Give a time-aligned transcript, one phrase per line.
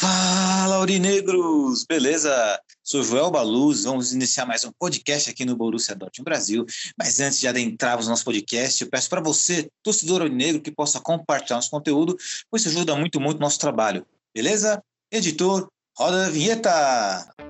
[0.00, 1.84] Fala, Aurinegros!
[1.84, 2.58] Beleza?
[2.82, 6.64] Sou Joel Baluz, vamos iniciar mais um podcast aqui no Borussia Dortmund Brasil.
[6.98, 11.00] Mas antes de adentrarmos no nosso podcast, eu peço para você, torcedor aurinegro, que possa
[11.00, 12.16] compartilhar nosso conteúdo,
[12.50, 14.06] pois isso ajuda muito, muito nosso trabalho.
[14.34, 14.82] Beleza?
[15.12, 17.49] Editor, roda a vinheta!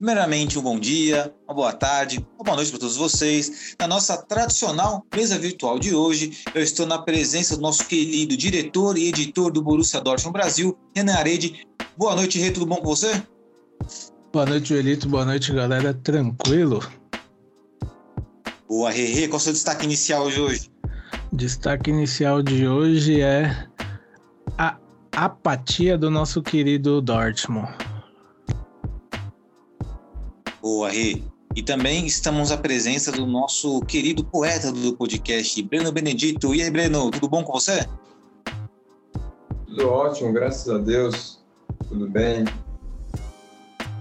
[0.00, 3.76] Primeiramente, um bom dia, uma boa tarde, uma boa noite para todos vocês.
[3.78, 8.96] Na nossa tradicional mesa virtual de hoje, eu estou na presença do nosso querido diretor
[8.96, 11.66] e editor do Borussia Dortmund Brasil, Renan Arede.
[11.98, 13.22] Boa noite, Rê, tudo bom com você?
[14.32, 15.06] Boa noite, Elito.
[15.06, 15.92] Boa noite, galera.
[15.92, 16.82] Tranquilo?
[18.66, 19.28] Boa, Rê.
[19.28, 20.70] Qual é o seu destaque inicial de hoje?
[21.30, 23.68] Destaque inicial de hoje é
[24.56, 24.78] a
[25.12, 27.89] apatia do nosso querido Dortmund.
[30.62, 31.22] Boa, Rê.
[31.56, 36.54] E também estamos à presença do nosso querido poeta do podcast, Breno Benedito.
[36.54, 37.88] E aí, Breno, tudo bom com você?
[39.66, 41.40] Tudo ótimo, graças a Deus.
[41.88, 42.44] Tudo bem.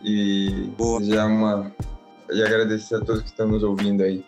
[0.04, 1.04] E Boa.
[1.04, 1.74] já uma
[2.32, 4.24] e agradecer a todos que estão nos ouvindo aí.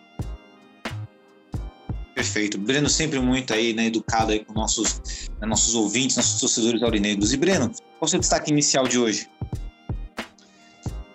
[2.14, 2.58] Perfeito.
[2.58, 7.32] Breno sempre muito aí, né, educado aí com nossos, né, nossos ouvintes, nossos torcedores aurinegros.
[7.32, 9.28] E Breno, qual é o seu destaque inicial de hoje?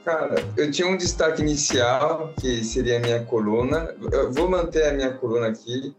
[0.08, 3.94] Cara, eu tinha um destaque inicial, que seria a minha coluna.
[4.10, 5.94] Eu vou manter a minha coluna aqui,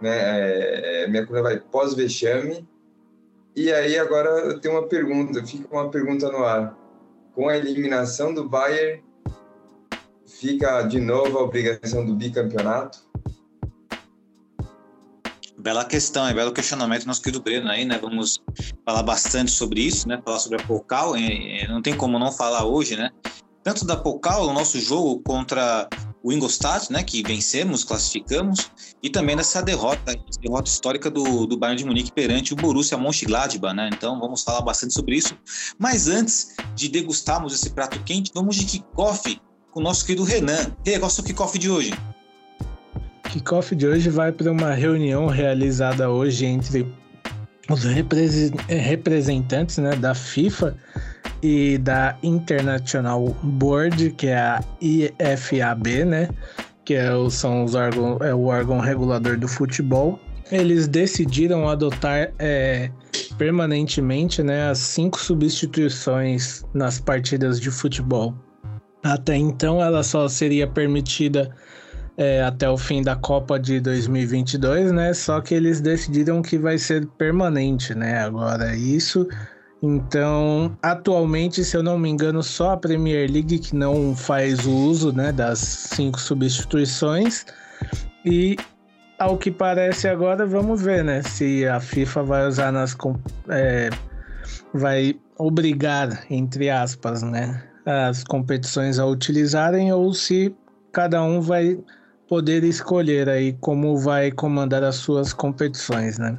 [0.00, 1.04] né?
[1.04, 2.68] É, minha coluna vai pós-vexame.
[3.54, 6.76] E aí agora eu tenho uma pergunta, fica uma pergunta no ar.
[7.36, 9.00] Com a eliminação do Bayern,
[10.26, 12.98] fica de novo a obrigação do bicampeonato?
[15.56, 17.96] Bela questão, é belo questionamento nosso querido Breno aí, né?
[17.96, 18.42] Vamos
[18.84, 20.20] falar bastante sobre isso, né?
[20.24, 23.12] Falar sobre a Pocal, é, é, não tem como não falar hoje, né?
[23.62, 25.88] Tanto da Pocal, o nosso jogo contra
[26.22, 27.02] o Ingolstadt, né?
[27.02, 28.70] Que vencemos, classificamos,
[29.02, 33.74] e também dessa derrota, derrota histórica do, do Bayern de Munique perante o Borussia Mönchengladbach,
[33.74, 33.90] né?
[33.92, 35.36] Então vamos falar bastante sobre isso.
[35.78, 39.40] Mas antes de degustarmos esse prato quente, vamos de kickoff
[39.70, 40.74] com o nosso querido Renan.
[40.84, 41.92] E qual é o seu kickoff de hoje?
[43.30, 46.86] Kickoff de hoje vai para uma reunião realizada hoje entre
[47.70, 50.76] os represen- representantes né, da FIFA
[51.42, 56.28] e da International Board, que é a IFAB, né?
[56.84, 60.18] Que é o, são os órgãos, é o órgão regulador do futebol.
[60.50, 62.90] Eles decidiram adotar eh,
[63.36, 68.34] permanentemente né, as cinco substituições nas partidas de futebol.
[69.02, 71.50] Até então, ela só seria permitida
[72.16, 75.12] é, até o fim da Copa de 2022, né?
[75.12, 78.18] Só que eles decidiram que vai ser permanente, né?
[78.20, 79.26] Agora isso.
[79.82, 84.70] Então, atualmente, se eu não me engano, só a Premier League que não faz o
[84.70, 87.44] uso, né, das cinco substituições.
[88.24, 88.56] E
[89.18, 92.96] ao que parece agora, vamos ver, né, se a FIFA vai usar nas
[93.48, 93.90] é,
[94.72, 100.54] vai obrigar, entre aspas, né, as competições a utilizarem ou se
[100.92, 101.76] cada um vai
[102.28, 106.38] poder escolher aí como vai comandar as suas competições, né?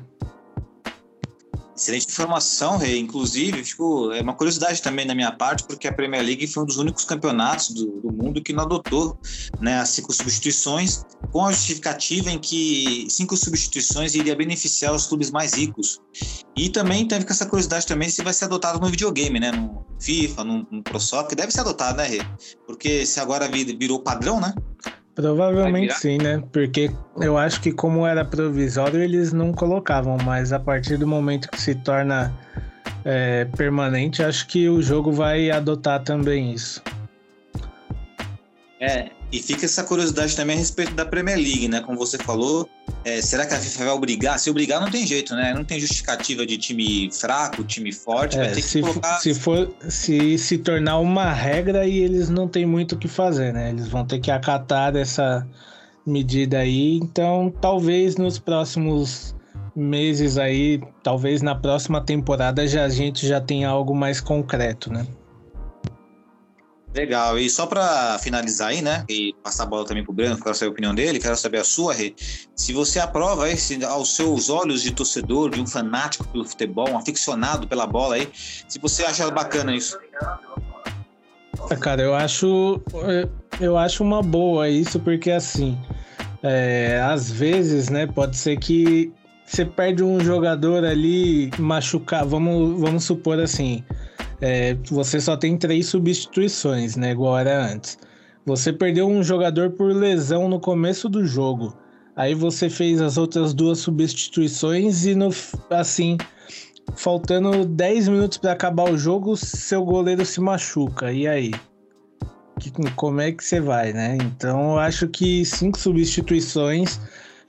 [1.76, 3.00] Excelente informação, Rei.
[3.00, 6.66] Inclusive, tipo, é uma curiosidade também da minha parte, porque a Premier League foi um
[6.66, 9.18] dos únicos campeonatos do, do mundo que não adotou
[9.60, 15.32] né, as cinco substituições, com a justificativa em que cinco substituições iria beneficiar os clubes
[15.32, 16.00] mais ricos.
[16.56, 19.52] E também teve essa curiosidade também se vai ser adotado no videogame, né?
[19.52, 22.22] No FIFA, no, no Pro Soccer, deve ser adotado, né, Rei?
[22.68, 24.54] Porque se agora vir- virou padrão, né?
[25.16, 26.42] Provavelmente sim, né?
[26.52, 31.50] Porque eu acho que como era provisório, eles não colocavam, mas a partir do momento
[31.50, 32.34] que se torna
[33.06, 36.82] é, permanente, acho que o jogo vai adotar também isso.
[38.80, 41.82] É, e fica essa curiosidade também a respeito da Premier League, né?
[41.82, 42.68] Como você falou,
[43.06, 44.40] É, será que a FIFA vai obrigar?
[44.40, 45.54] Se obrigar, não tem jeito, né?
[45.54, 48.38] Não tem justificativa de time fraco, time forte.
[48.38, 49.20] É, vai ter se, que colocar.
[49.20, 53.54] se for se se tornar uma regra e eles não têm muito o que fazer,
[53.54, 53.70] né?
[53.70, 55.46] Eles vão ter que acatar essa
[56.06, 56.98] medida aí.
[56.98, 59.36] Então, talvez nos próximos
[59.76, 65.06] meses aí, talvez na próxima temporada já a gente já tenha algo mais concreto, né?
[66.94, 67.40] Legal.
[67.40, 69.04] E só para finalizar aí, né?
[69.10, 71.64] E passar a bola também pro Breno, quero saber a opinião dele, quero saber a
[71.64, 72.14] sua, Rê.
[72.56, 76.90] Se você aprova aí, se aos seus olhos de torcedor, de um fanático pelo futebol,
[76.90, 79.98] um aficionado pela bola aí, se você acha bacana isso.
[80.22, 82.82] Ah, Cara, eu acho
[83.60, 85.78] eu acho uma boa isso porque assim,
[86.44, 89.12] é, às vezes, né, pode ser que
[89.46, 93.84] você perde um jogador ali machucar, vamos, vamos supor assim,
[94.46, 97.98] é, você só tem três substituições, né, igual era antes.
[98.46, 101.74] Você perdeu um jogador por lesão no começo do jogo.
[102.14, 105.30] Aí você fez as outras duas substituições e no
[105.70, 106.18] assim,
[106.94, 111.14] faltando 10 minutos para acabar o jogo, seu goleiro se machuca.
[111.14, 111.52] E aí?
[112.60, 114.18] Que, como é que você vai, né?
[114.22, 117.00] Então eu acho que cinco substituições,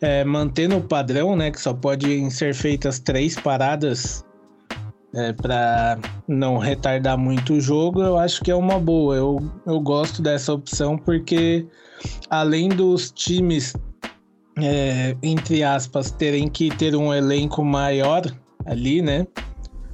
[0.00, 1.50] é, mantendo o padrão, né?
[1.50, 4.25] Que só podem ser feitas três paradas
[5.14, 9.14] é, para não retardar muito o jogo, eu acho que é uma boa.
[9.14, 11.66] Eu, eu gosto dessa opção porque
[12.28, 13.75] além dos times,
[14.58, 18.22] é, entre aspas, terem que ter um elenco maior
[18.66, 19.26] ali, né?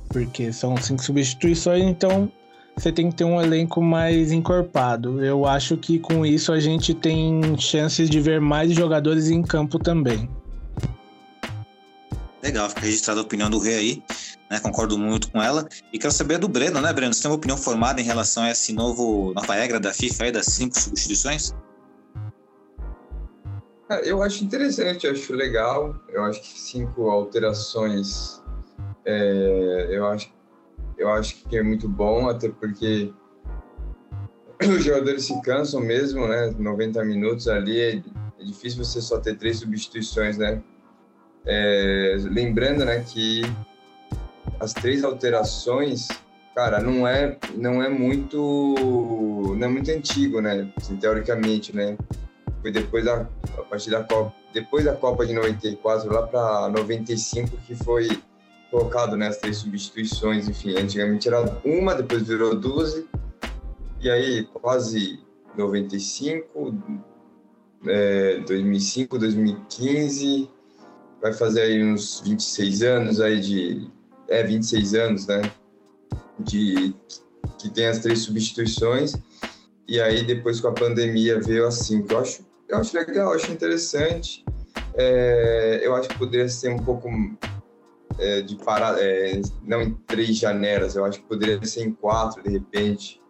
[0.09, 2.31] Porque são cinco substituições, então
[2.77, 5.25] você tem que ter um elenco mais encorpado.
[5.25, 9.79] Eu acho que com isso a gente tem chances de ver mais jogadores em campo
[9.79, 10.29] também.
[12.43, 14.03] Legal, fica registrada a opinião do Rei aí,
[14.51, 14.59] né?
[14.59, 15.67] Concordo muito com ela.
[15.93, 17.15] E quero saber do Breno, né, Breno?
[17.15, 20.33] Você tem uma opinião formada em relação a esse novo nova regra da FIFA aí,
[20.33, 21.55] das cinco substituições?
[23.89, 25.95] Ah, Eu acho interessante, eu acho legal.
[26.09, 28.43] Eu acho que cinco alterações,
[29.05, 30.33] é, eu, acho,
[30.99, 33.13] eu acho que é muito bom, até porque
[34.61, 36.53] os jogadores se cansam mesmo, né?
[36.59, 38.03] 90 minutos ali, é,
[38.41, 40.61] é difícil você só ter três substituições, né?
[41.47, 43.41] É, lembrando, né, que
[44.61, 46.09] as três alterações,
[46.55, 50.71] cara, não é, não é muito, não é muito antigo, né?
[50.77, 51.97] Assim, teoricamente, né?
[52.61, 53.27] Foi depois da,
[53.57, 58.09] a partir da Copa, depois da Copa de 94 lá para 95 que foi
[58.71, 63.09] colocado né, as três substituições, enfim, antigamente era uma, depois virou 12,
[64.01, 65.19] e aí quase
[65.57, 66.75] 95,
[67.87, 70.49] é, 2005, 2015,
[71.21, 73.91] vai fazer aí uns 26 anos aí de,
[74.31, 75.43] é, 26 anos, né,
[76.39, 76.95] de,
[77.59, 79.15] que tem as três substituições,
[79.87, 83.37] e aí depois com a pandemia veio assim, que eu acho, eu acho legal, eu
[83.37, 84.45] acho interessante,
[84.95, 87.09] é, eu acho que poderia ser um pouco
[88.19, 92.43] é, de parar, é, não em três janelas, eu acho que poderia ser em quatro
[92.43, 93.21] de repente.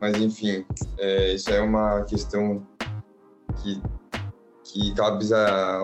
[0.00, 0.64] Mas enfim,
[0.98, 2.66] é, isso é uma questão
[3.62, 3.80] que,
[4.64, 5.80] que cabe a,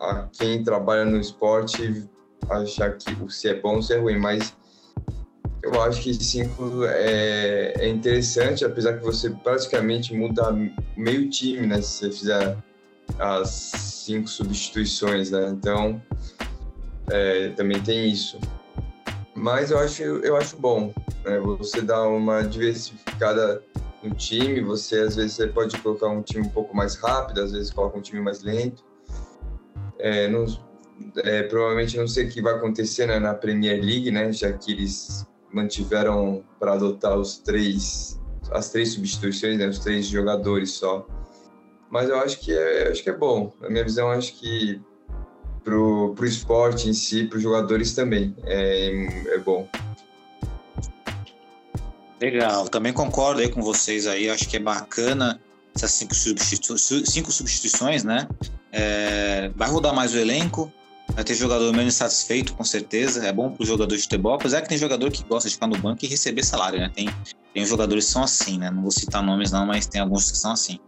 [0.00, 2.08] a quem trabalha no esporte
[2.50, 4.54] achar que se é bom ou se é ruim, mas
[5.62, 10.52] eu acho que cinco é, é interessante, apesar que você praticamente muda
[10.96, 11.80] meio time, né?
[11.80, 12.56] Se você fizer
[13.18, 15.48] as cinco substituições, né?
[15.48, 16.02] Então,
[17.10, 18.38] é, também tem isso.
[19.34, 20.92] Mas eu acho, eu acho bom.
[21.24, 21.38] Né?
[21.58, 23.62] Você dá uma diversificada
[24.02, 24.60] no time.
[24.60, 27.98] Você às vezes você pode colocar um time um pouco mais rápido, às vezes coloca
[27.98, 28.84] um time mais lento.
[29.98, 30.28] É,
[31.18, 34.32] é, provavelmente não sei o que vai acontecer né, na Premier League, né?
[34.32, 38.20] Já que eles mantiveram para adotar os três,
[38.50, 41.06] as três substituições, né, os três jogadores só.
[41.90, 43.52] Mas eu acho que é, acho que é bom.
[43.60, 44.80] Na minha visão, acho que
[45.62, 48.34] pro, pro esporte em si, para os jogadores também.
[48.44, 49.68] É, é bom.
[52.20, 55.40] Legal, também concordo aí com vocês aí, acho que é bacana
[55.74, 58.28] essas cinco, substitu cinco substituições, né?
[58.72, 60.72] É, vai rodar mais o elenco,
[61.14, 63.24] vai ter jogador menos satisfeito, com certeza.
[63.24, 65.66] É bom para o jogador de futebol, apesar que tem jogador que gosta de ficar
[65.66, 66.90] no banco e receber salário, né?
[66.94, 67.08] Tem,
[67.52, 68.70] tem jogadores que são assim, né?
[68.70, 70.78] Não vou citar nomes não, mas tem alguns que são assim.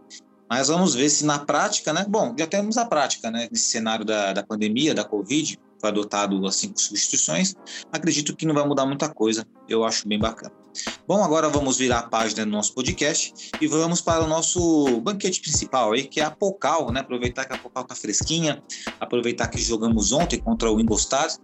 [0.49, 2.05] Mas vamos ver se na prática, né?
[2.07, 3.47] Bom, já temos a prática, né?
[3.51, 7.55] Nesse cenário da, da pandemia, da Covid, foi adotado as cinco substituições.
[7.91, 9.45] Acredito que não vai mudar muita coisa.
[9.67, 10.53] Eu acho bem bacana.
[11.07, 15.41] Bom, agora vamos virar a página do nosso podcast e vamos para o nosso banquete
[15.41, 16.99] principal aí, que é a Pocal, né?
[16.99, 18.61] Aproveitar que a Pocal tá fresquinha,
[18.99, 21.37] aproveitar que jogamos ontem contra o Ingolstadt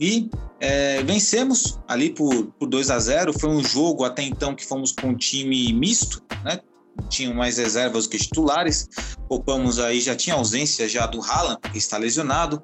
[0.00, 0.30] e
[0.60, 4.92] é, vencemos ali por, por 2 a 0 Foi um jogo até então que fomos
[4.92, 6.60] com um time misto, né?
[7.08, 8.88] tinham mais reservas que titulares.
[9.28, 12.62] Poupamos aí, já tinha ausência já do Haaland, que está lesionado.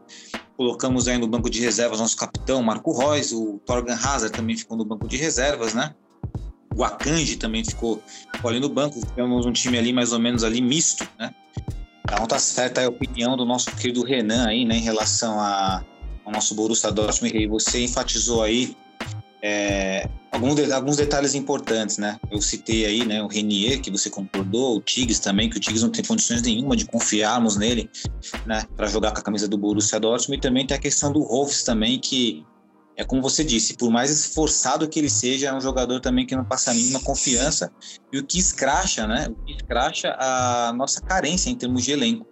[0.57, 4.77] Colocamos aí no banco de reservas nosso capitão Marco Reus, o Torgan Hazard também ficou
[4.77, 5.95] no banco de reservas, né?
[6.77, 8.03] O Akanji também ficou,
[8.45, 9.01] ali no banco.
[9.15, 11.31] Temos um time ali mais ou menos ali misto, né?
[12.05, 15.83] Então tá certa a opinião do nosso querido Renan aí, né, em relação a,
[16.25, 18.77] ao nosso Borussia Dortmund, e você enfatizou aí
[19.43, 22.19] é, alguns, de, alguns detalhes importantes, né?
[22.31, 25.83] Eu citei aí, né, o Renier, que você concordou, o Tigres também, que o Tigres
[25.83, 27.91] não tem condições nenhuma de confiarmos nele,
[28.47, 31.21] né, para jogar com a camisa do Borussia Dortmund, e também tem a questão do
[31.21, 32.45] Rolfs também, que
[32.97, 36.37] é como você disse, por mais esforçado que ele seja, é um jogador também que
[36.37, 37.71] não passa a mínima confiança,
[38.13, 42.27] e o que escracha, né, o que escracha a nossa carência em termos de elenco,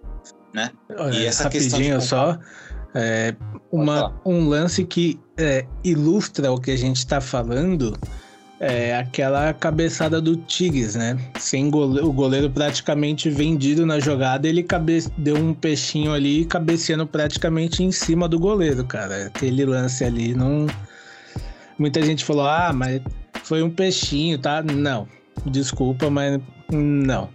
[0.55, 0.71] né?
[1.13, 2.01] e essa questão de...
[2.01, 2.39] só,
[2.95, 3.35] é,
[3.71, 7.99] uma, um lance que é, ilustra o que a gente está falando
[8.63, 11.19] é aquela cabeçada do Tigres, né?
[11.37, 17.05] Sem goleiro, o goleiro praticamente vendido na jogada, ele cabe, deu um peixinho ali cabeceando
[17.05, 19.27] praticamente em cima do goleiro, cara.
[19.27, 20.69] Aquele lance ali não.
[21.77, 23.03] Muita gente falou, ah, mas
[23.43, 24.63] foi um peixinho, tá?
[24.63, 25.09] Não.
[25.45, 26.41] Desculpa, mas
[26.71, 27.29] não.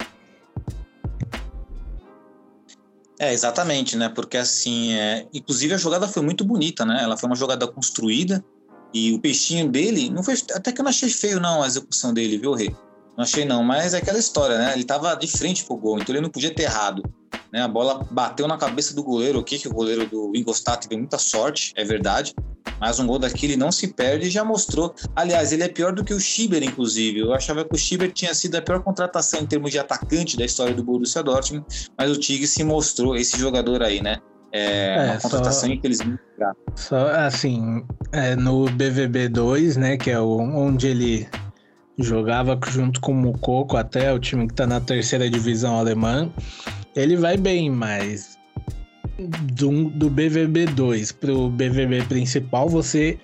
[3.20, 4.08] É, exatamente, né?
[4.08, 5.28] Porque assim, é...
[5.34, 7.00] inclusive a jogada foi muito bonita, né?
[7.04, 8.42] Ela foi uma jogada construída
[8.94, 12.13] e o peixinho dele, não foi, até que eu não achei feio não a execução
[12.13, 12.75] dele, viu, Rei?
[13.17, 14.74] Não achei não, mas é aquela história, né?
[14.74, 17.01] Ele tava de frente pro gol, então ele não podia ter errado.
[17.51, 17.62] Né?
[17.62, 21.00] A bola bateu na cabeça do goleiro, o que que o goleiro do Ingolstadt teve
[21.00, 22.36] muita sorte, é verdade.
[22.79, 24.94] Mas um gol daquele não se perde e já mostrou.
[25.15, 27.20] Aliás, ele é pior do que o Schieber, inclusive.
[27.20, 30.46] Eu achava que o Schieber tinha sido a pior contratação em termos de atacante da
[30.46, 31.65] história do Borussia Dortmund,
[31.98, 34.20] mas o Tigre se mostrou esse jogador aí, né?
[34.51, 36.20] É, é uma contratação só, infelizmente
[36.75, 41.27] Só assim, é, no BVB 2, né, que é o, onde ele
[41.98, 46.32] jogava junto com o Mukoko até o time que tá na terceira divisão alemã,
[46.96, 48.38] ele vai bem, mas
[49.54, 53.18] do, do BVB 2 pro BVB principal, você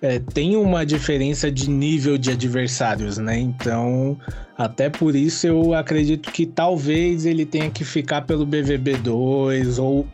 [0.00, 3.38] é, tem uma diferença de nível de adversários, né?
[3.38, 4.18] Então,
[4.56, 10.06] até por isso eu acredito que talvez ele tenha que ficar pelo BVB 2 ou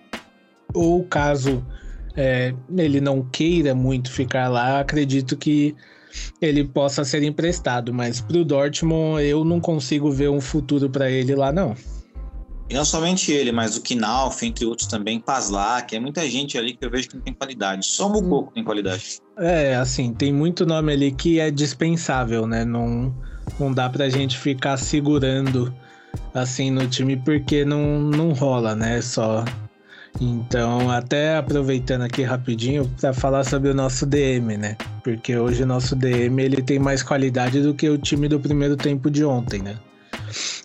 [0.75, 1.65] ou caso
[2.17, 5.75] é, ele não queira muito ficar lá, acredito que
[6.41, 11.11] ele possa ser emprestado, mas para o Dortmund eu não consigo ver um futuro para
[11.11, 11.75] ele lá não.
[12.69, 16.75] E não somente ele, mas o Knauf, entre outros também, Paslak, é muita gente ali
[16.77, 17.85] que eu vejo que não tem qualidade.
[17.85, 19.19] Só o Mukoko tem qualidade.
[19.37, 22.65] É, assim, tem muito nome ali que é dispensável, né?
[22.65, 23.13] Não,
[23.59, 25.75] não dá pra gente ficar segurando
[26.33, 29.03] assim no time porque não, não rola, né?
[29.03, 29.45] Só
[30.21, 34.77] então, até aproveitando aqui rapidinho para falar sobre o nosso DM, né?
[35.03, 38.77] Porque hoje o nosso DM ele tem mais qualidade do que o time do primeiro
[38.77, 39.79] tempo de ontem, né?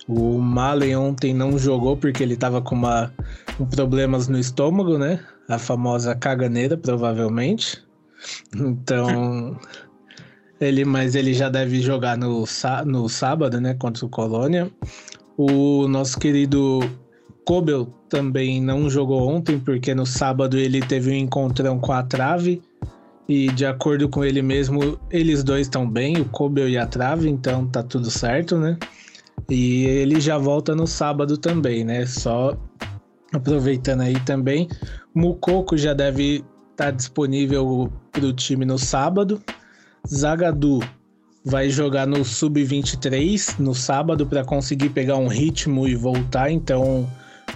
[0.09, 3.13] O Malen ontem não jogou porque ele tava com uma,
[3.57, 5.19] com problemas no estômago, né?
[5.47, 7.81] A famosa caganeira, provavelmente.
[8.53, 9.57] Então,
[10.59, 12.43] ele, mas ele já deve jogar no,
[12.85, 13.73] no sábado, né?
[13.73, 14.69] Contra o Colônia.
[15.37, 16.79] O nosso querido
[17.45, 22.61] Kobel também não jogou ontem, porque no sábado ele teve um encontrão com a trave.
[23.27, 27.27] E de acordo com ele mesmo, eles dois estão bem, o Kobel e a trave,
[27.27, 28.77] então tá tudo certo, né?
[29.49, 32.05] E ele já volta no sábado também, né?
[32.05, 32.57] Só
[33.33, 34.69] aproveitando aí também,
[35.13, 36.35] Mukoko já deve
[36.71, 39.41] estar tá disponível para o time no sábado.
[40.07, 40.79] Zagadu
[41.43, 47.05] vai jogar no sub-23 no sábado para conseguir pegar um ritmo e voltar, então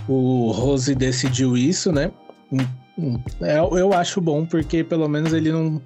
[0.09, 2.11] o Rose decidiu isso, né?
[2.51, 5.81] Eu, é, eu acho bom porque pelo menos ele não,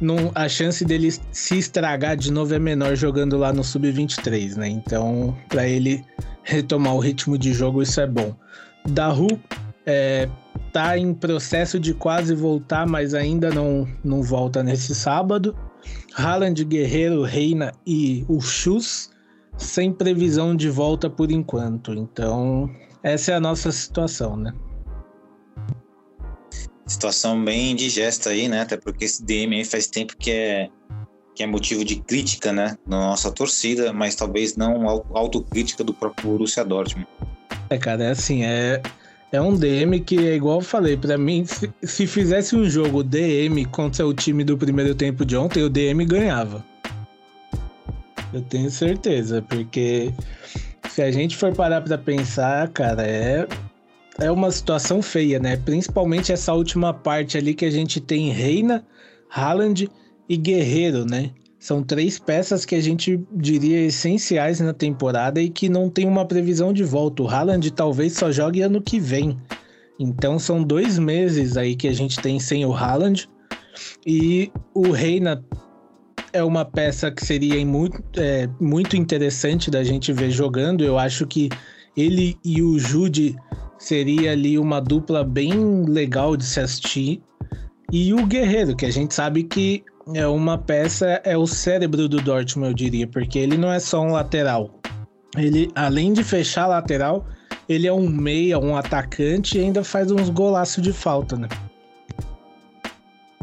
[0.00, 0.32] não.
[0.34, 4.68] A chance dele se estragar de novo é menor jogando lá no Sub-23, né?
[4.68, 6.04] Então, para ele
[6.42, 8.34] retomar o ritmo de jogo, isso é bom.
[8.88, 9.28] Daru
[9.84, 10.28] é,
[10.72, 15.54] tá em processo de quase voltar, mas ainda não, não volta nesse sábado.
[16.14, 19.10] Haaland, Guerreiro, Reina e o Chus
[19.58, 21.92] sem previsão de volta por enquanto.
[21.92, 22.70] Então,
[23.02, 24.52] essa é a nossa situação, né?
[26.86, 28.62] Situação bem indigesta aí, né?
[28.62, 30.68] Até porque esse DM aí faz tempo que é,
[31.34, 32.76] que é motivo de crítica, né?
[32.86, 37.06] Na nossa torcida, mas talvez não autocrítica do próprio Borussia Dortmund.
[37.70, 38.82] É, cara, é assim, é,
[39.30, 43.02] é um DM que é igual eu falei, para mim, se, se, fizesse um jogo
[43.02, 46.64] DM contra o time do primeiro tempo de ontem, o DM ganhava.
[48.32, 50.12] Eu tenho certeza, porque
[50.88, 53.46] se a gente for parar para pensar, cara, é
[54.20, 55.56] é uma situação feia, né?
[55.56, 58.84] Principalmente essa última parte ali que a gente tem Reina,
[59.30, 59.88] Haaland
[60.28, 61.30] e Guerreiro, né?
[61.58, 66.24] São três peças que a gente diria essenciais na temporada e que não tem uma
[66.24, 67.22] previsão de volta.
[67.22, 69.38] O Haaland talvez só jogue ano que vem.
[69.98, 73.28] Então são dois meses aí que a gente tem sem o Haaland.
[74.06, 75.44] E o Reina
[76.32, 80.84] é uma peça que seria muito, é, muito interessante da gente ver jogando.
[80.84, 81.48] Eu acho que
[81.96, 83.36] ele e o Jude
[83.78, 87.22] seria ali uma dupla bem legal de se assistir.
[87.92, 89.82] E o Guerreiro, que a gente sabe que
[90.14, 94.00] é uma peça, é o cérebro do Dortmund, eu diria, porque ele não é só
[94.00, 94.78] um lateral.
[95.36, 97.26] Ele, além de fechar a lateral,
[97.68, 101.48] ele é um meia, um atacante e ainda faz uns golaços de falta, né?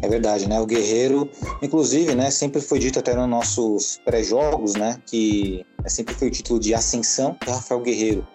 [0.05, 0.59] É verdade, né?
[0.59, 1.27] O Guerreiro,
[1.63, 6.31] inclusive, né, sempre foi dito até nos nossos pré-jogos, né, que é sempre foi o
[6.31, 8.27] título de ascensão do Rafael Guerreiro.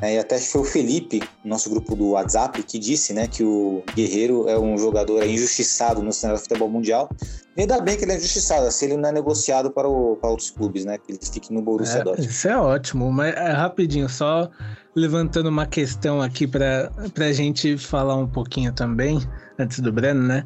[0.00, 3.82] É, e até foi o Felipe, nosso grupo do WhatsApp, que disse né, que o
[3.96, 7.10] Guerreiro é um jogador injustiçado no cenário do futebol mundial.
[7.56, 10.30] E ainda bem que ele é injustiçado, assim ele não é negociado para, o, para
[10.30, 10.98] outros clubes, né?
[10.98, 12.30] Que ele fique no Borussia é, Dortmund.
[12.30, 14.48] Isso é ótimo, mas é, rapidinho, só
[14.94, 19.18] levantando uma questão aqui para a gente falar um pouquinho também,
[19.58, 20.44] antes do Breno, né?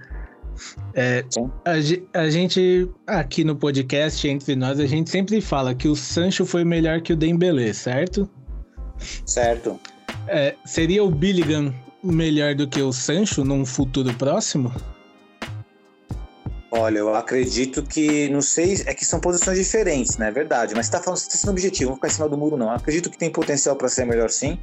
[0.94, 1.24] É,
[1.64, 6.44] a, a, gente, aqui no podcast, entre nós, a gente sempre fala que o Sancho
[6.44, 8.28] foi melhor que o Dembélé, certo?
[9.26, 9.78] Certo.
[10.28, 14.72] É, seria o Billigan melhor do que o Sancho num futuro próximo?
[16.82, 20.26] Olha, eu acredito que, não sei, é que são posições diferentes, né?
[20.26, 20.74] É verdade.
[20.74, 22.66] Mas você tá falando, você tá sendo objetivo, não ficar em cima do muro, não.
[22.66, 24.58] Eu acredito que tem potencial para ser melhor sim.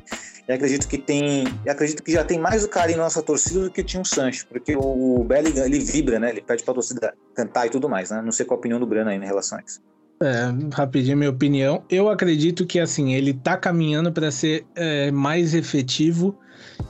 [0.46, 1.46] E acredito que tem.
[1.66, 4.46] acredito que já tem mais o carinho na nossa torcida do que tinha o Sancho,
[4.48, 6.32] porque o Bellingham ele vibra, né?
[6.32, 8.22] Ele pede pra torcida cantar e tudo mais, né?
[8.22, 9.80] Não sei qual a opinião do Breno aí em relação a isso.
[10.22, 11.86] É, rapidinho minha opinião.
[11.90, 16.38] Eu acredito que assim, ele tá caminhando para ser é, mais efetivo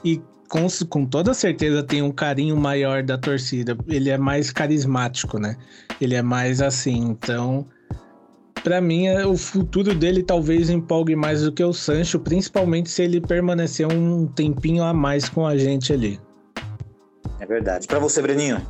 [0.04, 0.20] e
[0.50, 3.78] com, com toda certeza tem um carinho maior da torcida.
[3.86, 5.56] Ele é mais carismático, né?
[6.00, 7.66] Ele é mais assim, então
[8.64, 13.02] para mim é, o futuro dele talvez empolgue mais do que o Sancho, principalmente se
[13.02, 16.20] ele permanecer um tempinho a mais com a gente ali.
[17.38, 17.86] É verdade.
[17.86, 18.60] Para você, Breninho?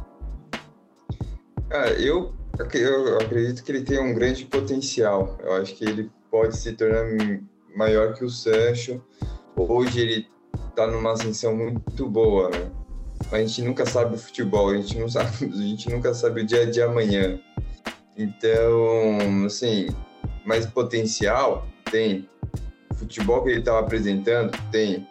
[1.68, 2.34] Cara, eu
[2.74, 5.38] eu acredito que ele tem um grande potencial.
[5.42, 7.06] Eu acho que ele pode se tornar
[7.74, 9.02] maior que o Sancho.
[9.56, 10.26] Hoje ele
[10.70, 12.70] está numa ascensão muito boa, né?
[13.30, 16.42] Mas a gente nunca sabe o futebol, a gente, não sabe, a gente nunca sabe
[16.42, 17.38] o dia de amanhã.
[18.16, 19.88] Então, assim,
[20.44, 22.28] mais potencial tem.
[22.90, 25.06] O futebol que ele estava apresentando tem.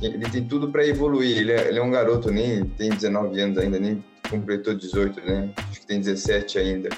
[0.00, 1.38] Ele tem tudo para evoluir.
[1.38, 5.52] Ele é, ele é um garoto, nem tem 19 anos ainda, nem completou 18, né?
[5.56, 6.88] Acho que tem 17 ainda.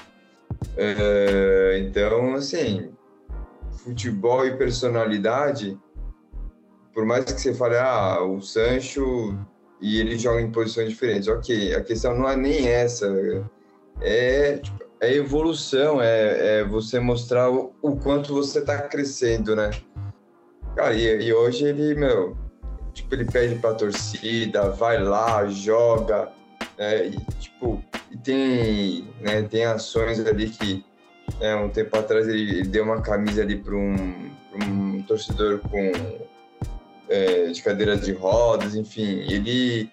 [0.77, 2.91] Uh, então, assim,
[3.83, 5.77] futebol e personalidade,
[6.93, 9.37] por mais que você fale, ah, o Sancho
[9.81, 13.07] e ele joga em posições diferentes, ok, a questão não é nem essa,
[13.99, 19.71] é, tipo, é evolução, é, é, você mostrar o, o quanto você está crescendo, né?
[20.75, 22.37] Cara, e, e hoje ele, meu,
[22.93, 26.31] tipo, ele pede pra torcida, vai lá, joga,
[26.77, 30.85] é, e, tipo, e tem, né, tem ações ali que
[31.39, 35.91] é, um tempo atrás ele, ele deu uma camisa ali para um, um, torcedor com
[37.11, 39.89] é, de cadeira de rodas, enfim, ele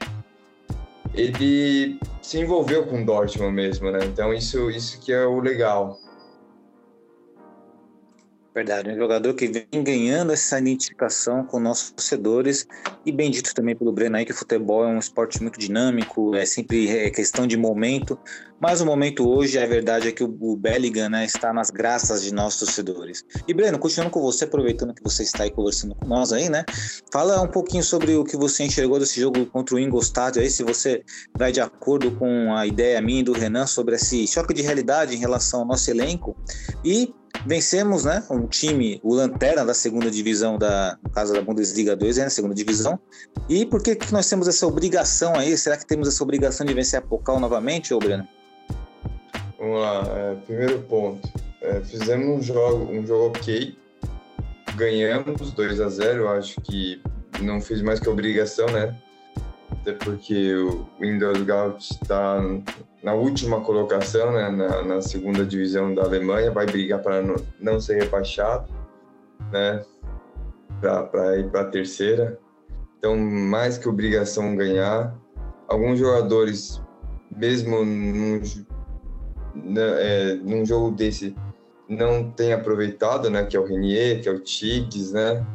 [1.12, 3.98] ele se envolveu com o Dortmund mesmo, né?
[4.04, 5.98] Então isso isso que é o legal.
[8.54, 12.66] Verdade, um jogador que vem ganhando essa identificação com nossos torcedores
[13.04, 16.44] e bendito também pelo Breno aí que o futebol é um esporte muito dinâmico, é
[16.46, 18.18] sempre é questão de momento,
[18.58, 22.32] mas o momento hoje, a verdade é que o, Bellingham né, está nas graças de
[22.34, 23.24] nossos torcedores.
[23.46, 26.64] E Breno, continuando com você, aproveitando que você está aí conversando com nós aí, né,
[27.12, 30.64] fala um pouquinho sobre o que você enxergou desse jogo contra o Ingolstadt aí, se
[30.64, 31.04] você
[31.36, 35.14] vai de acordo com a ideia minha e do Renan sobre esse choque de realidade
[35.14, 36.36] em relação ao nosso elenco
[36.84, 37.14] e
[37.46, 42.18] vencemos, né, um time, o Lanterna da segunda divisão da, no caso da Bundesliga 2,
[42.18, 42.98] é na segunda divisão.
[43.48, 45.56] E por que, que nós temos essa obrigação aí?
[45.56, 48.26] Será que temos essa obrigação de vencer a Pocal novamente, ô Breno?
[49.58, 51.28] Vamos lá, é, primeiro ponto.
[51.62, 53.76] É, fizemos um jogo, um jogo ok,
[54.76, 57.02] ganhamos 2 a 0 eu acho que
[57.40, 58.96] não fiz mais que obrigação, né?
[59.80, 62.40] Até porque o Windows Gout está
[63.02, 67.80] na última colocação, né, na, na, segunda divisão da Alemanha, vai brigar para não, não,
[67.80, 68.68] ser rebaixado,
[69.52, 69.84] né,
[70.80, 72.38] para ir para a terceira.
[72.98, 75.16] Então, mais que obrigação ganhar.
[75.68, 76.82] Alguns jogadores,
[77.30, 78.42] mesmo num,
[79.54, 81.36] né, é, num jogo desse,
[81.88, 85.46] não tem aproveitado, né, que é o Renier, que é o Tigres, né,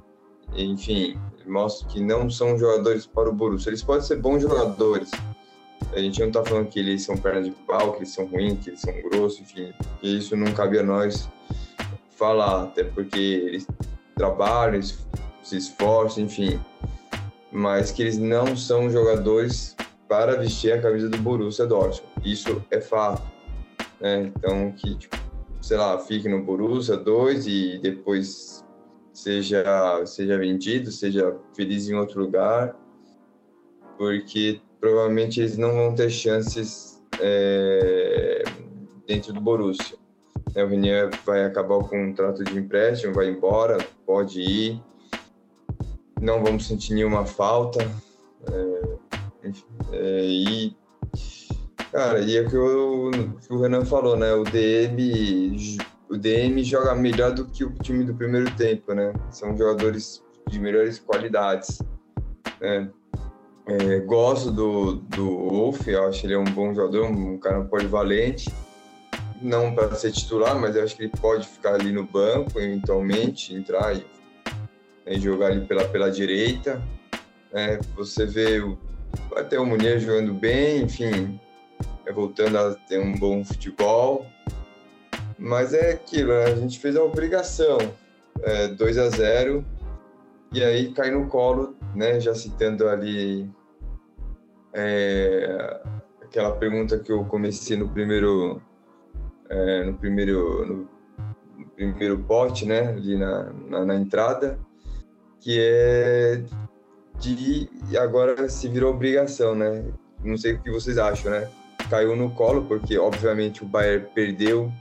[0.55, 3.69] enfim, mostra que não são jogadores para o Borussia.
[3.69, 5.11] Eles podem ser bons jogadores,
[5.91, 8.63] A gente não tá falando que eles são perna de pau, que eles são ruins,
[8.63, 9.73] que eles são grossos, enfim.
[9.99, 11.29] Que isso não cabe a nós
[12.11, 13.67] falar, até porque eles
[14.15, 14.97] trabalham, eles
[15.43, 16.59] se esforçam, enfim.
[17.51, 19.75] Mas que eles não são jogadores
[20.07, 22.11] para vestir a camisa do Borussia Dortmund.
[22.23, 23.21] Isso é fato.
[23.99, 24.31] Né?
[24.35, 25.17] Então, que, tipo,
[25.61, 28.63] sei lá, fique no Borussia 2 e depois
[29.13, 29.63] seja,
[30.05, 32.75] seja vendido, seja feliz em outro lugar,
[33.97, 38.43] porque provavelmente eles não vão ter chances é,
[39.07, 39.97] dentro do Borussia.
[40.55, 44.83] É, o Renier vai acabar o contrato de empréstimo, vai embora, pode ir,
[46.19, 47.79] não vamos sentir nenhuma falta.
[48.51, 48.93] É,
[49.91, 50.75] é, e,
[51.91, 53.11] cara, e é o que, eu,
[53.45, 54.33] que o Renan falou, né?
[54.33, 55.77] O DM,
[56.13, 59.11] o DM joga melhor do que o time do primeiro tempo, né?
[59.31, 61.81] São jogadores de melhores qualidades.
[62.61, 62.89] Né?
[63.65, 68.51] É, gosto do, do Wolf, eu acho ele é um bom jogador, um cara polivalente
[69.41, 73.53] não para ser titular, mas eu acho que ele pode ficar ali no banco, eventualmente,
[73.53, 74.05] entrar e,
[75.05, 76.81] né, jogar ali pela, pela direita.
[77.51, 78.77] É, você vê o,
[79.35, 81.39] até o Munier jogando bem, enfim,
[82.05, 84.25] é, voltando a ter um bom futebol.
[85.43, 87.77] Mas é aquilo, né, a gente fez a obrigação,
[88.41, 89.65] é, 2 a 0
[90.53, 93.51] e aí cai no colo, né, já citando ali
[94.71, 95.81] é,
[96.21, 98.61] aquela pergunta que eu comecei no primeiro
[99.49, 100.89] é, no primeiro no,
[101.57, 104.57] no, primeiro pote, né, ali na, na, na, entrada,
[105.41, 106.41] que é
[107.19, 109.83] de agora se virou obrigação, né?
[110.23, 111.49] Não sei o que vocês acham, né?
[111.89, 114.71] Caiu no colo porque obviamente o Bayern perdeu,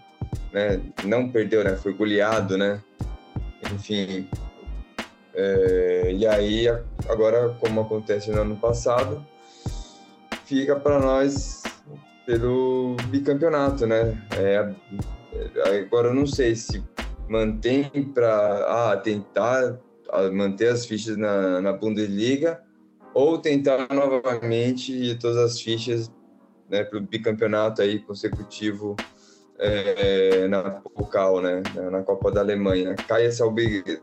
[0.52, 0.80] né?
[1.04, 1.76] Não perdeu, né?
[1.76, 2.80] Foi goleado, né?
[3.72, 4.28] Enfim.
[5.34, 6.66] É, e aí
[7.08, 9.24] agora, como acontece no ano passado,
[10.44, 11.62] fica para nós
[12.26, 14.22] pelo bicampeonato, né?
[14.36, 14.72] É,
[15.80, 16.84] agora eu não sei se
[17.28, 17.84] mantém
[18.14, 19.78] para ah, tentar
[20.32, 22.60] manter as fichas na, na Bundesliga
[23.14, 26.12] ou tentar novamente todas as fichas
[26.68, 28.96] né, para o bicampeonato aí consecutivo
[29.62, 32.94] é, na Pokal, né, na Copa da Alemanha.
[33.06, 34.02] Cai essa obrigação,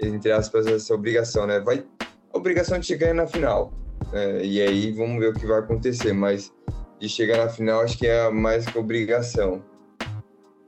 [0.00, 1.60] entre aspas, essa obrigação, né?
[1.60, 1.84] Vai
[2.32, 3.72] a obrigação de chegar na final.
[4.12, 6.52] É, e aí vamos ver o que vai acontecer, mas
[6.98, 9.62] de chegar na final, acho que é mais que obrigação.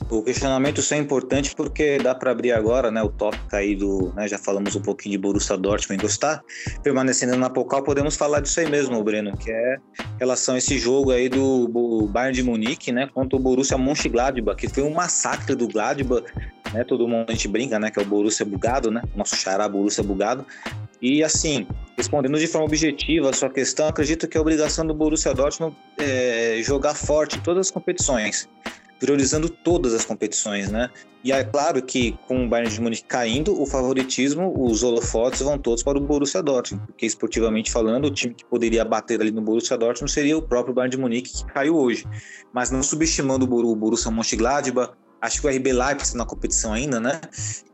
[0.09, 4.12] O questionamento só é importante porque dá para abrir agora, né, o tópico aí do,
[4.14, 6.01] né, já falamos um pouquinho de Borussia Dortmund.
[6.01, 6.45] Gostar,
[6.81, 9.77] permanecendo na Pokal, podemos falar disso aí mesmo, Breno, que é
[10.21, 14.69] relação a esse jogo aí do Bayern de Munique, né, contra o Borussia Mönchengladbach, que
[14.69, 16.25] foi um massacre do Gladbach,
[16.73, 19.69] né, todo mundo a gente brinca, né, que é o Borussia bugado, né, nosso xará
[19.69, 20.47] Borussia bugado,
[21.03, 21.66] e assim,
[21.97, 26.61] respondendo de forma objetiva a sua questão, acredito que a obrigação do Borussia Dortmund é
[26.62, 28.49] jogar forte em todas as competições,
[28.99, 30.91] priorizando todas as competições, né?
[31.23, 35.59] E é claro que com o Bayern de Munique caindo, o favoritismo, os holofotes vão
[35.59, 39.43] todos para o Borussia Dortmund, porque esportivamente falando, o time que poderia bater ali no
[39.43, 42.07] Borussia Dortmund seria o próprio Bayern de Munique que caiu hoje.
[42.53, 47.21] Mas não subestimando o Borussia Mönchengladbach, acho que o RB Leipzig na competição ainda, né?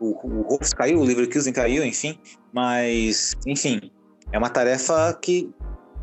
[0.01, 2.19] O, o caiu, o Leverkusen caiu, enfim.
[2.53, 3.91] Mas, enfim,
[4.33, 5.51] é uma tarefa que,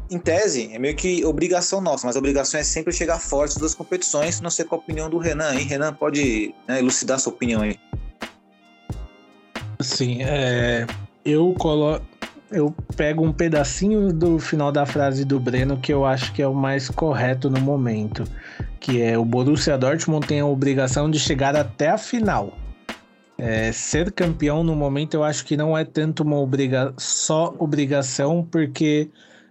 [0.10, 3.76] em tese, é meio que obrigação nossa, mas a obrigação é sempre chegar forte das
[3.76, 4.42] competições.
[4.42, 5.64] Não sei qual a opinião do Renan aí.
[5.64, 7.78] Renan, pode né, elucidar sua opinião aí.
[9.80, 10.86] Sim, é,
[11.24, 12.02] eu colo
[12.52, 16.48] eu pego um pedacinho do final da frase do Breno que eu acho que é
[16.48, 18.24] o mais correto no momento,
[18.80, 22.58] que é o Borussia Dortmund tem a obrigação de chegar até a final.
[23.38, 28.46] É, ser campeão no momento eu acho que não é tanto uma obriga só obrigação,
[28.52, 29.10] porque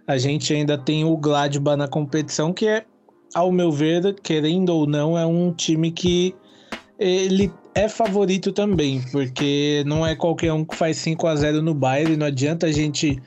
[0.09, 2.83] a gente ainda tem o Gladbach na competição, que é,
[3.35, 6.35] ao meu ver, querendo ou não, é um time que
[6.97, 11.75] ele é favorito também, porque não é qualquer um que faz 5 a 0 no
[11.75, 13.21] Bayern, não adianta a gente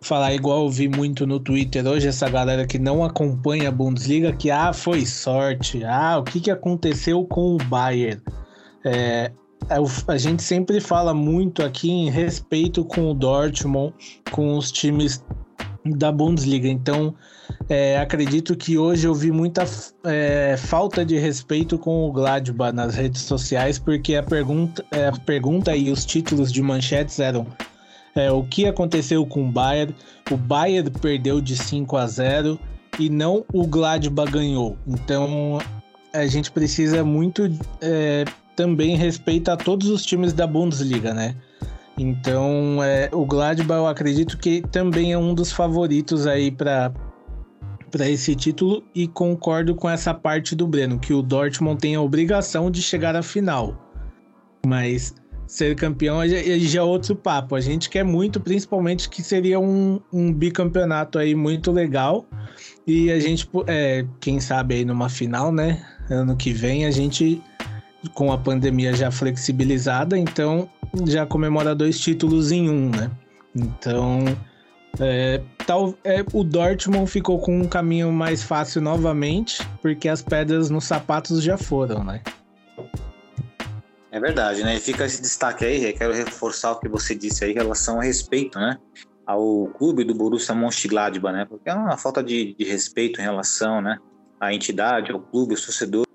[0.00, 4.32] falar igual eu vi muito no Twitter hoje, essa galera que não acompanha a Bundesliga,
[4.32, 8.22] que ah, foi sorte, ah, o que, que aconteceu com o Bayern?
[8.84, 9.32] É,
[9.68, 13.92] é, a gente sempre fala muito aqui em respeito com o Dortmund,
[14.30, 15.24] com os times
[15.84, 16.68] da Bundesliga.
[16.68, 17.14] Então,
[17.68, 19.64] é, acredito que hoje eu vi muita
[20.04, 25.12] é, falta de respeito com o Gladbach nas redes sociais, porque a pergunta, é, a
[25.12, 27.46] pergunta e os títulos de manchetes eram
[28.14, 29.94] é, o que aconteceu com o Bayern?
[30.30, 32.58] O Bayern perdeu de 5 a 0
[32.98, 34.76] e não o Gladbach ganhou.
[34.86, 35.58] Então,
[36.12, 38.24] a gente precisa muito é,
[38.56, 41.36] também respeita a todos os times da Bundesliga, né?
[42.02, 46.90] Então, é, o Gladbach eu acredito que também é um dos favoritos aí para
[47.90, 52.00] para esse título e concordo com essa parte do Breno, que o Dortmund tem a
[52.00, 53.76] obrigação de chegar à final.
[54.64, 55.12] Mas
[55.46, 57.56] ser campeão já é outro papo.
[57.56, 62.24] A gente quer muito, principalmente, que seria um, um bicampeonato aí muito legal.
[62.86, 65.84] E a gente, é, quem sabe aí numa final, né?
[66.08, 67.42] Ano que vem, a gente,
[68.14, 70.70] com a pandemia já flexibilizada, então
[71.06, 73.10] já comemora dois títulos em um, né?
[73.54, 74.24] Então,
[74.98, 80.70] é, tal, é, o Dortmund ficou com um caminho mais fácil novamente, porque as pedras
[80.70, 82.22] nos sapatos já foram, né?
[84.10, 84.78] É verdade, né?
[84.80, 88.58] Fica esse destaque aí, quero reforçar o que você disse aí em relação a respeito,
[88.58, 88.76] né?
[89.24, 91.46] Ao clube do Borussia Mönchengladbach, né?
[91.48, 93.98] Porque é uma falta de, de respeito em relação, né?
[94.40, 96.09] À entidade, ao clube, aos torcedores.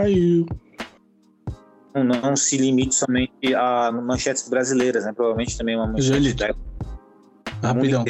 [0.00, 0.46] Caiu.
[1.94, 5.12] Não, não se limite somente a manchetes brasileiras, né?
[5.12, 6.54] Provavelmente também uma manchete da...
[7.62, 8.04] Rapidão,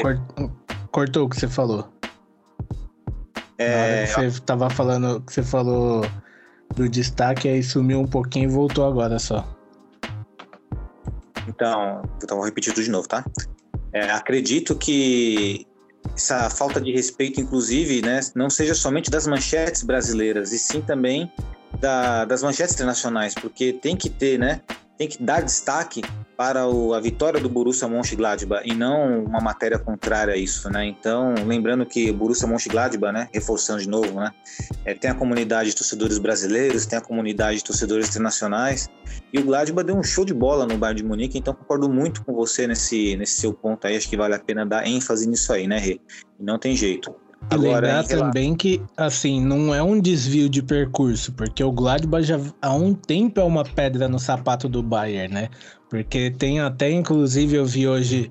[0.92, 1.88] cortou o que você falou.
[3.58, 4.06] É...
[4.06, 6.02] você tava falando, que você falou
[6.76, 9.46] do destaque, aí sumiu um pouquinho e voltou agora só.
[11.48, 13.24] Então, então vou repetir tudo de novo, tá?
[13.92, 15.66] É, acredito que
[16.14, 21.30] essa falta de respeito, inclusive, né, não seja somente das manchetes brasileiras, e sim também
[21.80, 24.60] da, das manchetes internacionais, porque tem que ter, né,
[24.96, 26.02] tem que dar destaque
[26.36, 30.86] para o, a vitória do Borussia Mönchengladbach e não uma matéria contrária a isso, né?
[30.86, 34.30] Então, lembrando que Borussia Mönchengladbach, né, reforçando de novo, né,
[34.84, 38.88] é, tem a comunidade de torcedores brasileiros, tem a comunidade de torcedores internacionais
[39.32, 42.22] e o Gladbach deu um show de bola no Bayern de Munique, então concordo muito
[42.24, 45.52] com você nesse, nesse seu ponto aí, acho que vale a pena dar ênfase nisso
[45.52, 46.00] aí, né, Rê?
[46.38, 47.14] E não tem jeito.
[47.50, 52.38] E lembrar também que, assim, não é um desvio de percurso, porque o Gladbach já
[52.62, 55.48] há um tempo é uma pedra no sapato do Bayern, né?
[55.88, 58.30] Porque tem até, inclusive, eu vi hoje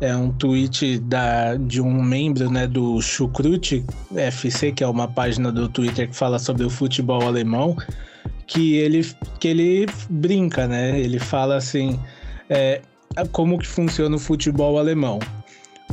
[0.00, 5.50] é, um tweet da, de um membro né, do Chucrute FC, que é uma página
[5.50, 7.74] do Twitter que fala sobre o futebol alemão,
[8.46, 9.06] que ele,
[9.40, 10.98] que ele brinca, né?
[11.00, 11.98] Ele fala assim,
[12.50, 12.82] é,
[13.32, 15.18] como que funciona o futebol alemão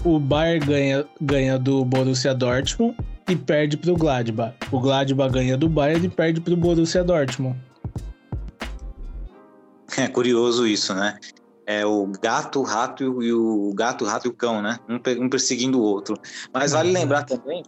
[0.03, 2.97] o Bayern ganha, ganha do Borussia Dortmund
[3.29, 4.55] e perde para o Gladbach.
[4.71, 7.57] O Gladbach ganha do Bayern e perde para o Borussia Dortmund.
[9.97, 11.17] É curioso isso, né?
[11.65, 14.77] É o gato, o rato e o gato, o rato e o cão, né?
[14.87, 16.15] Um, um perseguindo o outro.
[16.53, 17.63] Mas vale lembrar também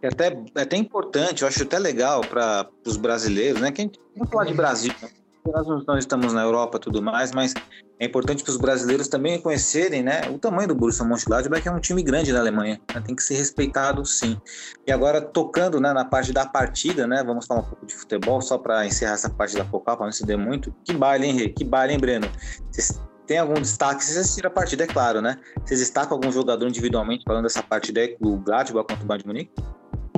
[0.00, 3.72] que até é até importante, eu acho até legal para os brasileiros, né?
[3.72, 5.08] Quem não falar de Brasil, né?
[5.52, 7.54] Nós não estamos na Europa tudo mais, mas
[7.98, 11.72] é importante para os brasileiros também conhecerem né, o tamanho do Borussia Mönchengladbach, que é
[11.72, 14.38] um time grande na Alemanha, né, tem que ser respeitado sim.
[14.86, 18.40] E agora, tocando né, na parte da partida, né, vamos falar um pouco de futebol,
[18.42, 20.74] só para encerrar essa parte da Copa, para não se der muito.
[20.84, 21.52] Que baile, hein?
[21.54, 22.28] Que baile, hein, Breno?
[22.70, 24.04] Vocês têm algum destaque?
[24.04, 25.38] Vocês assistiram a partida, é claro, né?
[25.64, 29.28] Vocês destacam algum jogador individualmente falando dessa partida aí, o Gladbach contra o Bayern de
[29.28, 29.52] Munique?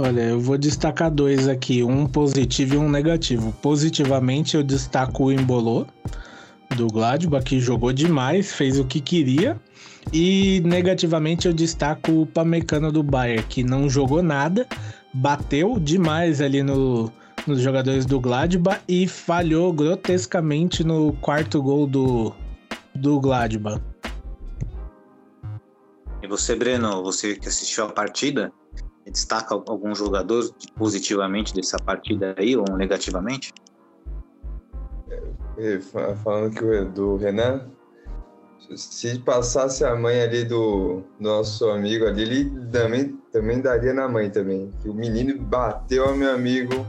[0.01, 3.53] Olha, eu vou destacar dois aqui, um positivo e um negativo.
[3.61, 5.87] Positivamente, eu destaco o Embolô,
[6.77, 9.61] do Gladbach, que jogou demais, fez o que queria.
[10.13, 14.69] E negativamente, eu destaco o Pamecano do Bayern, que não jogou nada,
[15.13, 17.13] bateu demais ali no,
[17.45, 22.33] nos jogadores do Gladbach e falhou grotescamente no quarto gol do,
[22.95, 23.83] do Gladbach.
[26.23, 28.53] E você, Breno, você que assistiu a partida,
[29.11, 33.53] destaca algum jogador positivamente dessa partida aí ou negativamente?
[35.57, 35.81] É,
[36.23, 37.69] falando que do Renan,
[38.77, 44.31] se passasse a mãe ali do nosso amigo ali, ele também, também daria na mãe
[44.31, 44.71] também.
[44.81, 46.87] Que o menino bateu ao meu amigo,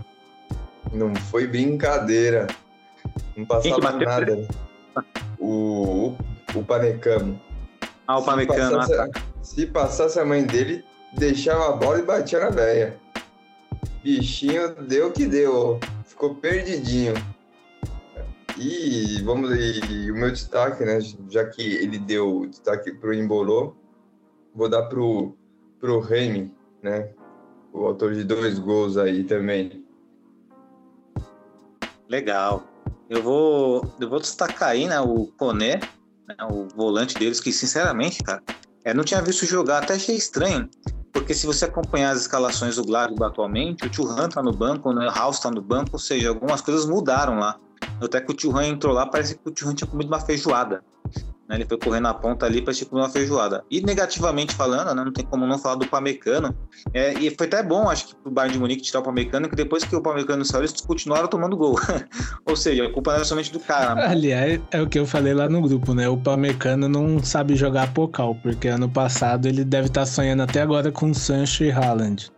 [0.93, 2.47] não foi brincadeira.
[3.35, 4.47] Não passava nada.
[5.39, 7.39] O, o, o Panecamo.
[8.07, 8.23] Ah, o.
[8.23, 12.99] Se, passasse, se passasse a mãe dele, deixava a bola e batia na veia.
[14.03, 17.13] Bichinho deu o que deu, ficou perdidinho.
[18.57, 20.99] E vamos e, o meu destaque, né?
[21.29, 23.73] Já que ele deu destaque pro Embolô,
[24.53, 25.35] vou dar pro
[25.79, 27.09] pro Remy, né?
[27.71, 29.85] O autor de dois gols aí também.
[32.09, 32.63] Legal.
[33.09, 35.79] Eu vou eu vou destacar aí, né, o Coné,
[36.27, 38.43] né, o volante deles que sinceramente, cara,
[38.83, 40.69] é, não tinha visto jogar, até achei estranho.
[41.11, 45.09] Porque se você acompanhar as escalações do Gladbach atualmente, o Churran tá no banco, o
[45.09, 47.57] House tá no banco, ou seja, algumas coisas mudaram lá.
[48.01, 50.83] Até que o Churran entrou lá, parece que o Churran tinha comido uma feijoada.
[51.49, 51.55] Né?
[51.55, 53.63] Ele foi correr na ponta ali para tipo uma feijoada.
[53.71, 55.03] E negativamente falando, né?
[55.03, 56.55] não tem como não falar do Pamecano.
[56.93, 59.55] É, e foi até bom, acho que, pro Bayern de Munique tirar o Pamecano, que
[59.55, 61.75] depois que o Pamecano saiu, eles continuaram tomando gol.
[62.45, 63.99] Ou seja, a culpa não é somente do cara.
[64.07, 66.07] Aliás, é o que eu falei lá no grupo, né?
[66.07, 70.61] O Pamecano não sabe jogar pocal, porque ano passado ele deve estar tá sonhando até
[70.61, 72.31] agora com Sancho e Haaland.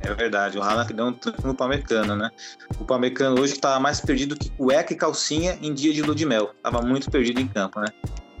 [0.00, 2.30] É verdade, o Haaland deu um truque no Pamecano, né?
[2.78, 6.24] O Pamecano hoje estava mais perdido que cueca e calcinha em dia de lua de
[6.24, 6.50] mel.
[6.62, 7.88] Tava muito perdido em campo, né?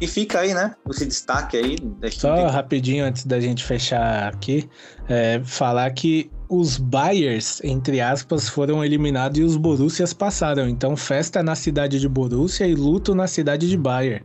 [0.00, 0.74] E fica aí, né?
[0.88, 1.76] Esse destaque aí.
[2.10, 2.46] Só tem...
[2.46, 4.68] rapidinho antes da gente fechar aqui,
[5.06, 10.66] é, falar que os Bayers, entre aspas, foram eliminados e os Borussias passaram.
[10.66, 14.24] Então, festa na cidade de Borussia e luto na cidade de Bayer.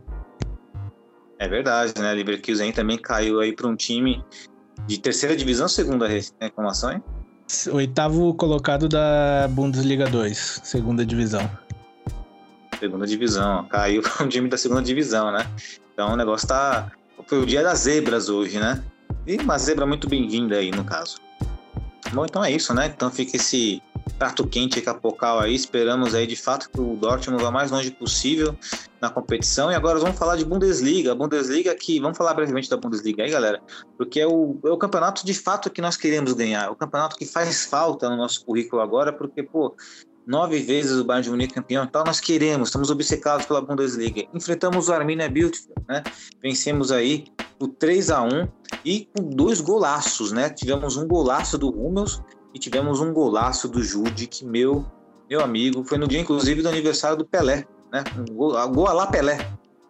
[1.38, 2.14] É verdade, né?
[2.14, 4.24] Leverkusen também caiu aí para um time
[4.86, 6.08] de terceira divisão, segunda
[6.40, 7.02] reclamação, hein?
[7.72, 11.48] Oitavo colocado da Bundesliga 2, segunda divisão.
[12.78, 15.46] Segunda divisão, caiu um time da segunda divisão, né?
[15.92, 16.90] Então o negócio tá.
[17.26, 18.82] Foi o dia das zebras hoje, né?
[19.26, 21.16] E uma zebra muito bem-vinda aí, no caso.
[22.12, 22.86] Bom, então é isso, né?
[22.86, 23.82] Então fica esse
[24.18, 25.54] prato quente com a Pocal aí.
[25.54, 28.56] Esperamos aí de fato que o Dortmund vá mais longe possível
[29.00, 29.70] na competição.
[29.70, 31.12] E agora vamos falar de Bundesliga.
[31.12, 33.60] A Bundesliga que vamos falar brevemente da Bundesliga aí, galera,
[33.96, 36.66] porque é o, é o campeonato de fato que nós queremos ganhar.
[36.66, 39.74] É o campeonato que faz falta no nosso currículo agora, porque pô,
[40.26, 44.24] nove vezes o Bayern de Munique campeão e tal, nós queremos, estamos obcecados pela Bundesliga.
[44.34, 46.02] Enfrentamos o Arminia Bielefeld, né?
[46.42, 47.24] Vencemos aí
[47.60, 48.48] o 3 a 1
[48.84, 50.50] e com dois golaços, né?
[50.50, 52.20] Tivemos um golaço do Hummels
[52.56, 54.82] e tivemos um golaço do Jude, que meu,
[55.28, 58.02] meu amigo, foi no dia inclusive do aniversário do Pelé, né?
[58.16, 59.36] Um gol, a lá Pelé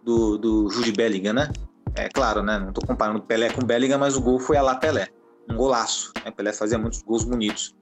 [0.02, 1.52] do, do Jude Bellingham, né?
[1.94, 2.58] É claro, né?
[2.58, 5.06] Não estou comparando Pelé com Bellingham, mas o gol foi a lá Pelé.
[5.48, 6.12] Um golaço.
[6.24, 6.32] Né?
[6.32, 7.72] Pelé fazia muitos gols bonitos.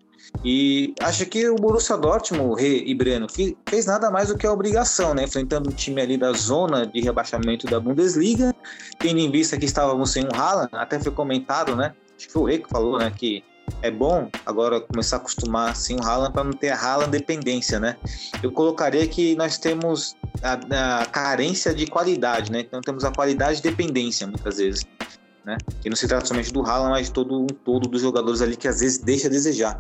[0.45, 3.27] E acho que o Borussia Dortmund, Rê e Breno,
[3.67, 5.25] fez nada mais do que a obrigação, né?
[5.25, 8.55] Enfrentando um time ali da zona de rebaixamento da Bundesliga,
[8.99, 11.95] tendo em vista que estávamos sem um Haaland, até foi comentado, né?
[12.19, 13.11] Acho que foi o Rê que falou, né?
[13.11, 13.43] Que
[13.83, 17.79] é bom agora começar a acostumar assim o Haaland para não ter a Haaland dependência,
[17.79, 17.97] né?
[18.43, 22.61] Eu colocaria que nós temos a, a, carência de qualidade, né?
[22.61, 24.85] Então temos a qualidade de dependência muitas vezes,
[25.45, 25.59] né?
[25.85, 28.57] E não se trata somente do Haaland, mas de todo um todo dos jogadores ali
[28.57, 29.79] que às vezes deixa a desejar.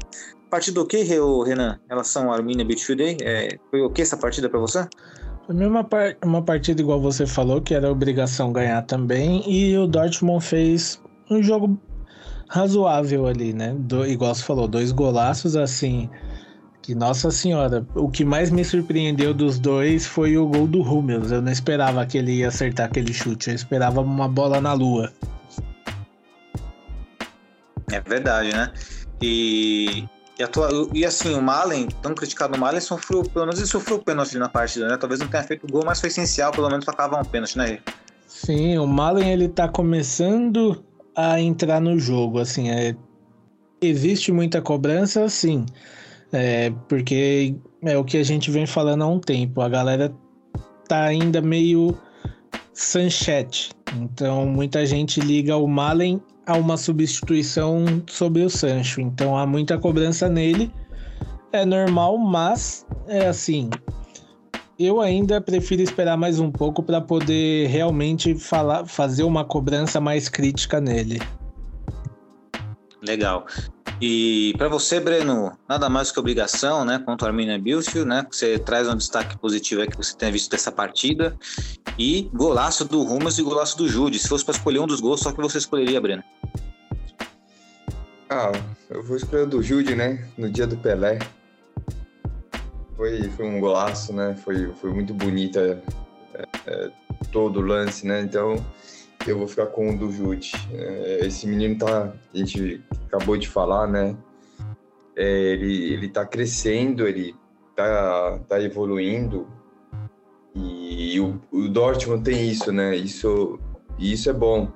[0.50, 2.86] Partida o que, Renan, em relação ao Arminia Beach
[3.22, 4.86] É, foi o que essa partida para você?
[5.46, 5.86] Foi uma,
[6.24, 11.42] uma partida igual você falou, que era obrigação ganhar também, e o Dortmund fez um
[11.42, 11.78] jogo
[12.54, 13.74] razoável ali, né?
[13.76, 16.08] Do, igual você falou, dois golaços assim.
[16.80, 21.32] Que nossa senhora, o que mais me surpreendeu dos dois foi o gol do Hummels.
[21.32, 25.12] Eu não esperava que ele ia acertar aquele chute, eu esperava uma bola na lua.
[27.90, 28.72] É verdade, né?
[29.20, 30.04] E,
[30.38, 33.98] e, tua, e assim, o Malen, tão criticado o Malen, sofreu, pelo menos ele sofreu
[33.98, 34.96] pênalti na partida, né?
[34.96, 37.80] Talvez não tenha feito gol, mas foi essencial, pelo menos, para cavar um pênalti, né?
[38.28, 40.84] Sim, o Malen ele tá começando
[41.16, 42.38] a entrar no jogo.
[42.38, 42.94] Assim, é,
[43.80, 45.64] existe muita cobrança, sim,
[46.32, 49.60] é, porque é o que a gente vem falando há um tempo.
[49.60, 50.14] A galera
[50.88, 51.96] tá ainda meio
[52.72, 53.70] Sanchete.
[53.96, 59.00] Então, muita gente liga o Malen a uma substituição sobre o Sancho.
[59.00, 60.72] Então, há muita cobrança nele.
[61.52, 63.70] É normal, mas é assim.
[64.78, 70.28] Eu ainda prefiro esperar mais um pouco para poder realmente falar, fazer uma cobrança mais
[70.28, 71.20] crítica nele.
[73.00, 73.46] Legal.
[74.00, 78.58] E para você, Breno, nada mais que obrigação, né, contra o Arminia Bielefeld, né, você
[78.58, 81.36] traz um destaque positivo é que você tenha visto dessa partida
[81.96, 84.18] e golaço do Rumas e golaço do Jude.
[84.18, 86.24] Se fosse para escolher um dos gols, só que você escolheria, Breno?
[88.28, 88.50] Ah,
[88.90, 91.20] eu vou escolher o do Jude, né, no dia do Pelé.
[92.96, 94.34] Foi, foi um golaço, né?
[94.36, 95.82] Foi, foi muito bonita
[96.34, 96.90] é, é,
[97.32, 98.20] todo o lance, né?
[98.20, 98.56] Então
[99.26, 100.52] eu vou ficar com o do Jude.
[100.72, 104.16] É, esse menino tá, a gente acabou de falar, né?
[105.16, 107.34] É, ele, ele tá crescendo, ele
[107.74, 109.46] tá, tá evoluindo
[110.54, 112.96] e, e o, o, Dortmund tem isso, né?
[112.96, 113.58] Isso,
[113.98, 114.72] isso é bom.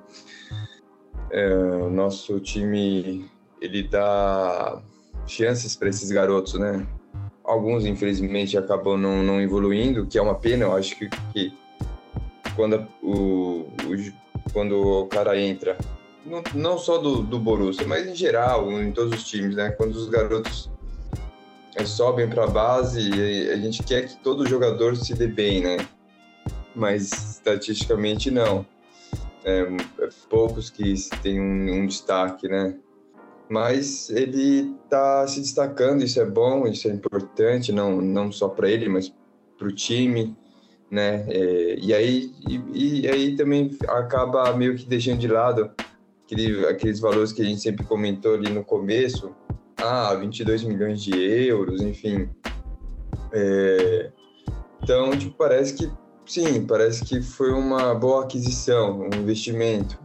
[1.31, 3.29] É, o nosso time
[3.61, 4.81] ele dá
[5.25, 6.85] chances para esses garotos, né?
[7.49, 10.65] Alguns infelizmente acabam não, não evoluindo, que é uma pena.
[10.65, 11.57] Eu acho que, que
[12.55, 14.13] quando, o, o,
[14.53, 15.75] quando o cara entra,
[16.25, 19.71] não, não só do, do Borussia, mas em geral, em todos os times, né?
[19.71, 20.69] Quando os garotos
[21.75, 23.09] é, sobem para a base,
[23.51, 25.77] a gente quer que todo jogador se dê bem, né?
[26.75, 28.65] Mas estatisticamente não.
[29.43, 29.61] É,
[29.99, 30.93] é poucos que
[31.23, 32.75] têm um, um destaque, né?
[33.49, 38.69] Mas ele está se destacando, isso é bom, isso é importante, não, não só para
[38.69, 39.11] ele, mas
[39.57, 40.37] para o time.
[40.89, 41.25] né?
[41.27, 45.71] É, e, aí, e, e, aí também acaba meio que deixando de lado
[46.23, 49.35] aquele, aqueles valores que a gente sempre comentou ali no começo,
[49.77, 51.11] ah, 22 milhões de
[51.47, 52.29] euros, enfim.
[53.31, 54.11] É,
[54.83, 55.91] então, tipo, parece que
[56.25, 59.99] sim, parece que foi uma boa aquisição, um investimento.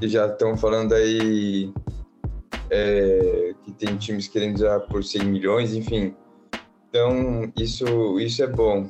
[0.00, 1.72] E já estão falando aí
[2.70, 6.14] é, que tem times querendo já por 100 milhões, enfim.
[6.88, 8.88] Então, isso, isso é bom.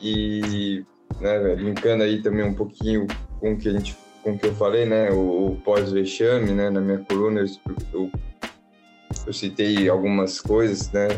[0.00, 0.84] E,
[1.20, 3.06] né, linkando aí também um pouquinho
[3.38, 6.80] com o que a gente com que eu falei, né, o, o pós-vexame, né, na
[6.80, 7.46] minha coluna eu,
[7.92, 8.10] eu,
[9.26, 11.08] eu, citei algumas coisas, né,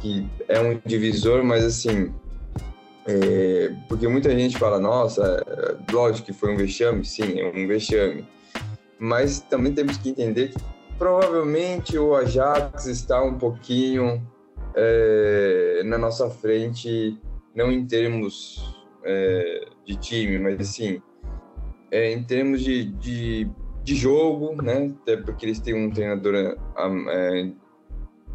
[0.00, 2.10] que é um divisor, mas assim,
[3.06, 5.44] é, porque muita gente fala, nossa,
[5.92, 8.26] lógico que foi um vexame, sim, é um vexame,
[8.98, 10.58] mas também temos que entender que
[10.98, 14.22] provavelmente o Ajax está um pouquinho
[14.74, 17.18] é, na nossa frente,
[17.54, 21.02] não em termos é, de time, mas assim,
[21.90, 23.50] é, em termos de, de,
[23.82, 24.94] de, jogo, né?
[25.02, 27.50] Até porque eles têm um treinador é,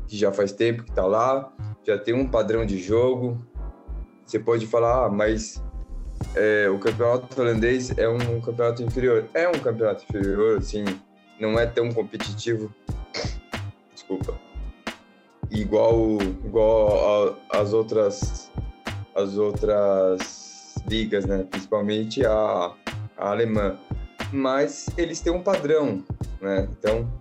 [0.08, 1.51] que já faz tempo que está lá,
[1.84, 3.41] já tem um padrão de jogo.
[4.26, 5.64] Você pode falar, ah, mas
[6.36, 9.28] é, o campeonato holandês é um campeonato inferior.
[9.34, 10.86] É um campeonato inferior, assim,
[11.39, 12.74] não é tão competitivo.
[13.93, 14.47] Desculpa
[15.51, 18.51] igual igual as outras
[19.15, 21.45] as outras ligas, né?
[21.49, 22.74] Principalmente a,
[23.18, 23.80] a alemã.
[24.32, 26.03] Mas eles têm um padrão,
[26.39, 26.68] né?
[26.78, 27.11] Então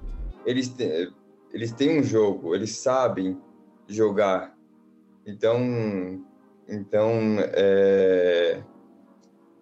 [0.44, 1.10] eles têm,
[1.52, 3.38] eles têm um jogo, eles sabem
[3.88, 4.54] jogar.
[5.26, 6.20] Então
[6.68, 8.62] então é,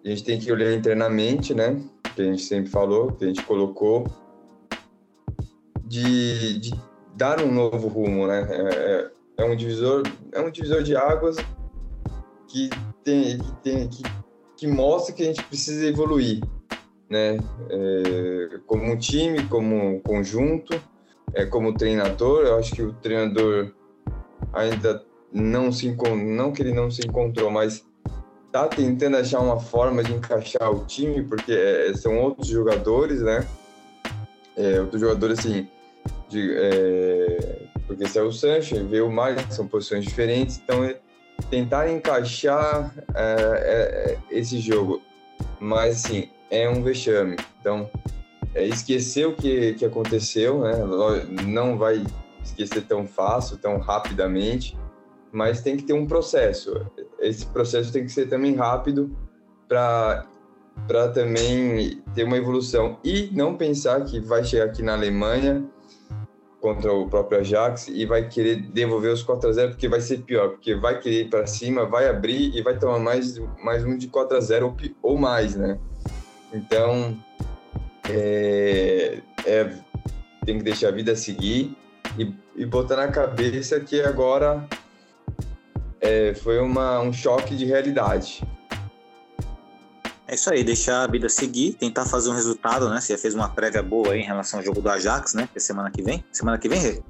[0.05, 1.81] a gente tem que olhar internamente, né?
[2.15, 4.05] Que a gente sempre falou, que a gente colocou
[5.83, 6.73] de, de
[7.15, 8.47] dar um novo rumo, né?
[8.49, 11.37] É, é, é, um divisor, é um divisor de águas
[12.47, 12.69] que
[13.03, 14.03] tem, que tem que,
[14.55, 16.39] que mostra que a gente precisa evoluir,
[17.09, 17.39] né?
[17.69, 20.79] É, como um time, como um conjunto,
[21.33, 23.73] é, como treinador, eu acho que o treinador
[24.53, 25.03] ainda
[25.33, 25.93] não se
[26.35, 27.83] não que ele não se encontrou, mas
[28.55, 33.45] tá tentando achar uma forma de encaixar o time, porque é, são outros jogadores, né?
[34.55, 35.67] É, outros jogadores assim
[36.29, 40.97] de, é, porque se é o Sancho, veio mais, são posições diferentes, então é
[41.49, 45.01] tentar encaixar é, é, esse jogo,
[45.59, 47.89] mas assim, é um vexame, então
[48.53, 50.77] é esquecer o que, que aconteceu, né?
[51.45, 52.01] não vai
[52.41, 54.77] esquecer tão fácil, tão rapidamente,
[55.35, 56.85] mas tem que ter um processo,
[57.19, 59.15] esse processo tem que ser também rápido
[59.67, 60.25] para
[60.87, 65.63] para também ter uma evolução e não pensar que vai chegar aqui na Alemanha
[66.59, 70.19] contra o próprio Ajax e vai querer devolver os 4 a 0 porque vai ser
[70.23, 73.97] pior, porque vai querer ir para cima, vai abrir e vai tomar mais, mais um
[73.97, 75.79] de 4 a 0 ou, ou mais, né?
[76.53, 77.17] Então,
[78.09, 79.71] é, é,
[80.45, 81.75] tem que deixar a vida seguir
[82.17, 84.67] e, e botar na cabeça que agora
[86.05, 88.43] é, foi uma, um choque de realidade.
[90.27, 92.99] É isso aí, deixar a vida seguir, tentar fazer um resultado, né?
[92.99, 95.47] Você já fez uma prévia boa aí em relação ao jogo do Ajax, né?
[95.51, 96.23] Que é semana que vem.
[96.31, 97.01] Semana que vem, Rê?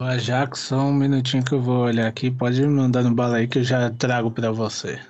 [0.00, 2.30] O Ajax, só um minutinho que eu vou olhar aqui.
[2.30, 5.00] Pode me mandar no bala aí que eu já trago para você.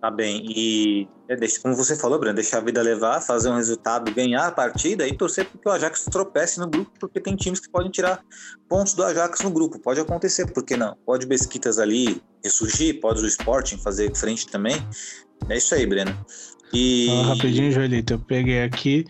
[0.00, 0.42] Tá bem.
[0.48, 4.50] E é, como você falou, Breno, deixar a vida levar, fazer um resultado, ganhar a
[4.50, 7.90] partida e torcer para que o Ajax tropece no grupo, porque tem times que podem
[7.90, 8.20] tirar
[8.66, 9.78] pontos do Ajax no grupo.
[9.78, 10.96] Pode acontecer, por que não?
[11.04, 14.76] Pode o Besquitas ali ressurgir, pode o Sporting fazer frente também.
[15.50, 16.16] É isso aí, Breno.
[16.72, 17.08] E...
[17.26, 19.04] rapidinho, Joelito, eu peguei aqui.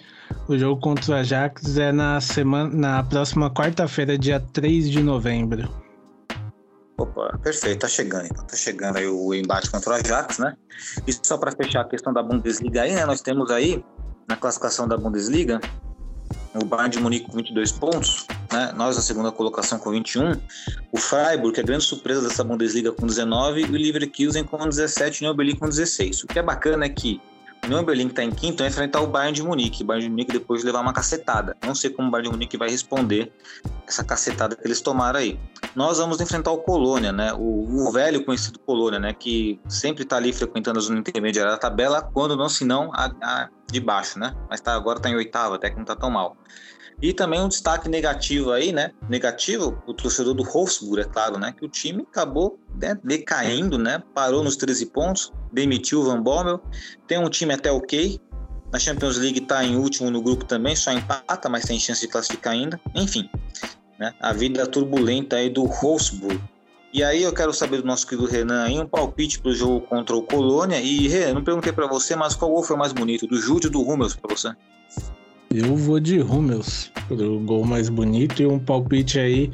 [0.49, 5.68] O jogo contra o Ajax é na semana, na próxima quarta-feira, dia 3 de novembro.
[7.01, 8.45] Opa, perfeito, tá chegando então.
[8.45, 10.55] Tá chegando aí o embate contra o Ajax, né?
[11.07, 13.07] E só para fechar a questão da Bundesliga aí, né?
[13.07, 13.83] Nós temos aí
[14.29, 15.61] na classificação da Bundesliga
[16.55, 18.73] o Bayern de Munique com 22 pontos, né?
[18.77, 20.33] nós na segunda colocação com 21,
[20.93, 24.69] o Freiburg, que é a grande surpresa dessa Bundesliga com 19, e o Leverkusen com
[24.69, 26.25] 17 e o Berlin com 16.
[26.25, 27.21] O que é bacana é que
[27.63, 29.83] o Union Berlin, que está em quinto, vai enfrentar o Bayern de Munique.
[29.83, 31.57] O Bayern de Munique depois de levar uma cacetada.
[31.65, 33.33] Não sei como o Bayern de Munique vai responder
[33.87, 35.39] essa cacetada que eles tomaram aí.
[35.75, 37.33] Nós vamos enfrentar o Colônia, né?
[37.33, 39.12] O, o velho conhecido Colônia, né?
[39.12, 43.11] Que sempre está ali frequentando a zona intermediária da tabela, quando não, se não, a,
[43.23, 44.35] a de baixo, né?
[44.49, 46.37] Mas tá, agora está em oitava, até que não está tão mal.
[47.03, 48.91] E também um destaque negativo aí, né?
[49.09, 51.55] Negativo, o torcedor do Wolfsburg, é claro, né?
[51.57, 54.03] Que o time acabou né, decaindo, né?
[54.14, 56.61] Parou nos 13 pontos, demitiu o Van Bommel.
[57.07, 58.21] Tem um time até ok.
[58.71, 62.09] Na Champions League está em último no grupo também, só empata, mas tem chance de
[62.09, 62.79] classificar ainda.
[62.95, 63.29] Enfim,
[64.01, 64.15] né?
[64.19, 66.41] A vida turbulenta aí do Wolfsburg.
[66.93, 70.17] E aí eu quero saber do nosso querido Renan aí um palpite pro jogo contra
[70.17, 70.81] o Colônia.
[70.81, 73.71] E Renan, não perguntei para você, mas qual gol foi mais bonito, do Júlio ou
[73.71, 74.53] do Rummels para você?
[75.53, 79.53] Eu vou de Rummels, o gol mais bonito e um palpite aí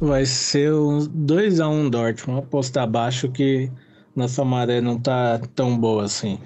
[0.00, 2.40] vai ser uns 2 a 1 um Dortmund.
[2.40, 3.70] Apostar abaixo que
[4.16, 6.38] nossa maré não tá tão boa assim.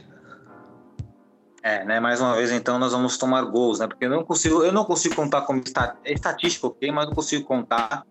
[1.63, 2.01] É, né?
[2.01, 3.87] Mais uma vez, então, nós vamos tomar gols, né?
[3.87, 5.63] Porque eu não consigo, eu não consigo contar como
[6.05, 6.91] é estatística, ok?
[6.93, 8.05] Mas não consigo contar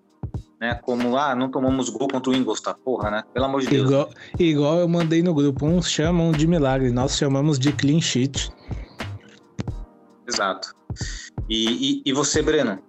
[0.60, 0.76] né?
[0.76, 3.24] Como, ah, não tomamos gol contra o Ingolstadt, porra, né?
[3.34, 3.90] Pelo amor de Deus.
[3.90, 8.52] Igual, igual eu mandei no grupo, uns chamam de milagre, nós chamamos de clean sheet.
[10.28, 10.76] Exato.
[11.48, 12.80] E, e, e você, Breno?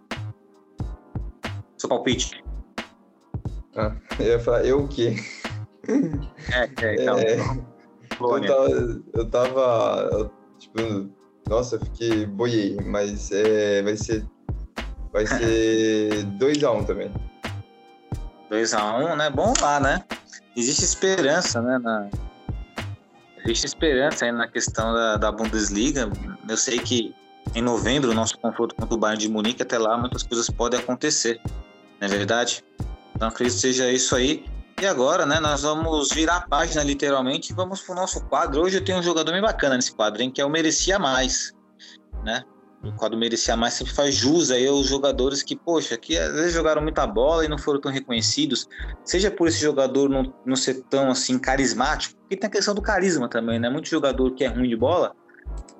[1.76, 2.42] Seu palpite?
[3.76, 5.16] Ah, eu ia falar, eu o quê?
[6.52, 7.18] É, é então.
[7.18, 7.38] É,
[8.18, 11.10] eu tava, eu tava eu, tipo,
[11.48, 14.24] nossa, eu fiquei boiei, mas é, vai ser
[15.12, 17.12] vai ser 2x1 um também.
[18.50, 19.30] 2x1, um, né?
[19.30, 20.04] Bom lá, né?
[20.56, 21.78] Existe esperança, né?
[21.78, 22.08] Na...
[23.44, 26.10] Existe esperança aí na questão da, da Bundesliga.
[26.48, 27.14] Eu sei que
[27.54, 30.78] em novembro, o nosso confronto contra o Bayern de Munique, até lá muitas coisas podem
[30.78, 31.40] acontecer,
[32.00, 32.64] não é verdade?
[33.14, 34.44] Então acredito que seja isso aí.
[34.80, 38.62] E agora, né, nós vamos virar a página literalmente e vamos pro nosso quadro.
[38.62, 41.52] Hoje eu tenho um jogador bem bacana nesse quadro, hein, que é o Merecia Mais,
[42.22, 42.44] né?
[42.82, 46.52] o quadro merecia mais sempre faz jus aí aos jogadores que, poxa, que às vezes
[46.52, 48.68] jogaram muita bola e não foram tão reconhecidos,
[49.04, 52.82] seja por esse jogador não, não ser tão assim carismático, porque tem a questão do
[52.82, 53.68] carisma também, né?
[53.68, 55.14] Muito jogador que é ruim de bola,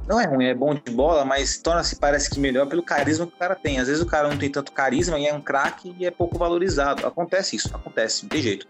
[0.09, 3.35] não é ruim, é bom de bola, mas torna-se parece que melhor pelo carisma que
[3.35, 3.79] o cara tem.
[3.79, 6.39] Às vezes o cara não tem tanto carisma e é um craque e é pouco
[6.39, 7.07] valorizado.
[7.07, 8.67] Acontece isso, acontece, não tem jeito.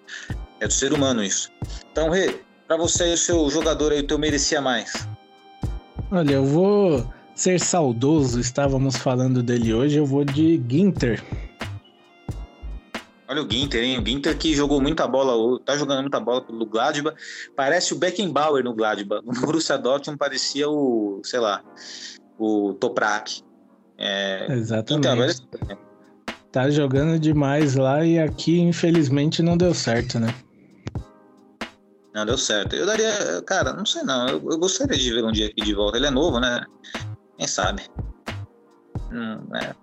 [0.61, 1.53] É do ser humano isso.
[1.93, 4.93] Então, Rê, para você o seu jogador aí, o teu merecia mais.
[6.11, 11.23] Olha, eu vou ser saudoso, estávamos falando dele hoje, eu vou de Ginter.
[13.29, 13.99] Olha o Ginter, hein?
[13.99, 17.15] O Ginter que jogou muita bola, tá jogando muita bola pelo Gladbach.
[17.55, 19.23] Parece o Beckenbauer no Gladbach.
[19.25, 21.63] No Borussia Dortmund parecia o, sei lá,
[22.39, 23.43] o Toprak.
[23.99, 25.47] É, Exatamente.
[26.51, 30.35] tá jogando demais lá e aqui, infelizmente, não deu certo, né?
[32.15, 32.75] Não deu certo.
[32.75, 34.27] Eu daria, cara, não sei não.
[34.29, 35.99] Eu, eu gostaria de ver um dia aqui de volta.
[35.99, 36.65] Ele é novo, né?
[37.37, 37.83] Quem sabe?
[39.13, 39.75] Hum, é,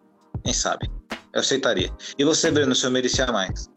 [0.44, 0.90] quem sabe?
[1.36, 1.92] Eu aceitaria.
[2.18, 3.70] E você, Breno, se eu merecia mais?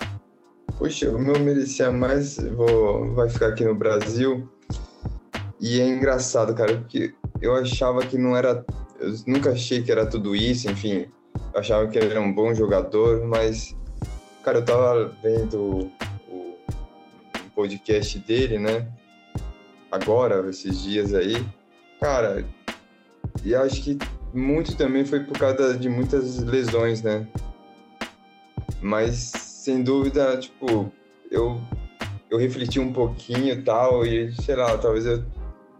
[0.79, 4.49] Poxa, o meu merecia mais vou, vai ficar aqui no Brasil.
[5.61, 8.65] E é engraçado, cara, porque eu achava que não era.
[9.01, 11.09] Eu nunca achei que era tudo isso, enfim.
[11.53, 13.77] Eu achava que ele era um bom jogador, mas.
[14.45, 15.93] Cara, eu tava vendo o,
[16.31, 18.87] o podcast dele, né?
[19.91, 21.45] Agora, esses dias aí.
[22.01, 22.47] Cara,
[23.45, 23.99] e acho que
[24.33, 27.27] muito também foi por causa de muitas lesões, né?
[28.81, 30.93] Mas sem dúvida, tipo,
[31.31, 31.61] eu
[32.31, 35.25] eu refleti um pouquinho e tal e sei lá, talvez eu às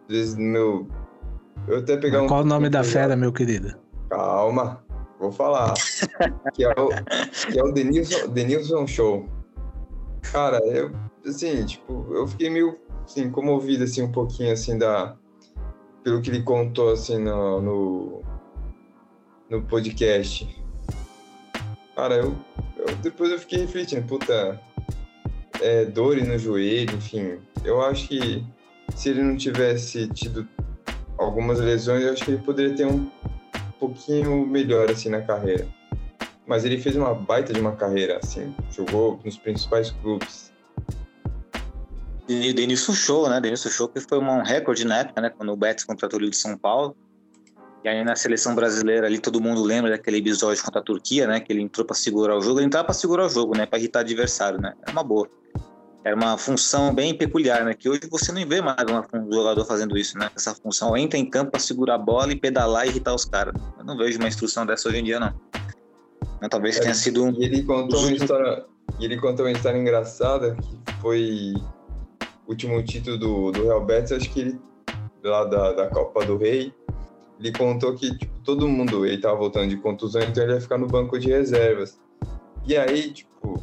[0.09, 0.89] vezes meu
[1.67, 3.77] eu até pegar um Qual o nome da fera, meu querido?
[4.09, 4.83] Calma,
[5.19, 5.75] vou falar.
[6.55, 6.89] que é o
[7.51, 9.29] que é o Denilson, Denilson Show.
[10.33, 10.91] Cara, eu
[11.27, 15.17] assim, tipo, eu fiquei meio assim comovido assim um pouquinho assim da
[16.03, 18.23] pelo que ele contou assim no, no,
[19.49, 20.49] no podcast.
[21.95, 22.37] Cara, eu,
[22.77, 24.61] eu, depois eu fiquei refletindo, puta,
[25.61, 27.39] é, dores no joelho, enfim.
[27.65, 28.45] Eu acho que
[28.95, 30.49] se ele não tivesse tido
[31.17, 33.11] algumas lesões, eu acho que ele poderia ter um
[33.79, 35.67] pouquinho melhor assim na carreira.
[36.47, 40.49] Mas ele fez uma baita de uma carreira, assim, jogou nos principais clubes
[42.29, 43.41] Denilson Show, né?
[43.41, 45.31] Denilson Show que foi um recorde na época, né?
[45.31, 46.95] Quando o Betis contratou ele de São Paulo.
[47.89, 51.41] E aí na seleção brasileira ali todo mundo lembra daquele episódio contra a Turquia, né?
[51.41, 52.61] Que ele entrou para segurar o jogo.
[52.61, 53.65] Ele entrava para segurar o jogo, né?
[53.65, 54.75] Para irritar o adversário, né?
[54.83, 55.27] Era uma boa.
[56.05, 57.73] Era uma função bem peculiar, né?
[57.73, 58.77] Que hoje você não vê mais
[59.15, 60.31] um jogador fazendo isso, né?
[60.37, 63.55] Essa função entra em campo para segurar a bola e pedalar e irritar os caras.
[63.79, 65.33] Eu não vejo uma instrução dessa hoje em dia, não.
[66.43, 67.33] Mas talvez é, tenha sido um.
[67.41, 68.67] E ele contou uma história.
[69.01, 71.55] Ele contou uma história engraçada que foi
[72.47, 74.61] último título do, do Real Betis, acho que ele,
[75.25, 76.73] lá da, da Copa do Rei,
[77.39, 80.79] ele contou que tipo, todo mundo, ele tava voltando de contusão, então ele ia ficar
[80.79, 81.99] no banco de reservas.
[82.67, 83.63] E aí, tipo,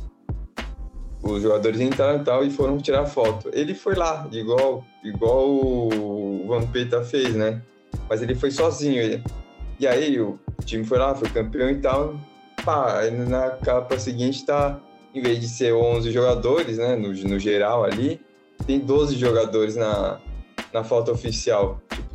[1.22, 3.50] os jogadores entraram e tal e foram tirar foto.
[3.52, 7.62] Ele foi lá, igual, igual o Van Peita fez, né?
[8.10, 9.02] Mas ele foi sozinho.
[9.02, 9.24] Ele.
[9.80, 12.20] E aí o time foi lá, foi campeão e tal.
[12.64, 14.80] Pá, na capa seguinte tá,
[15.14, 18.20] em vez de ser 11 jogadores, né, no, no geral ali,
[18.66, 20.20] tem 12 jogadores na,
[20.74, 21.82] na foto oficial.
[21.90, 22.15] Tipo,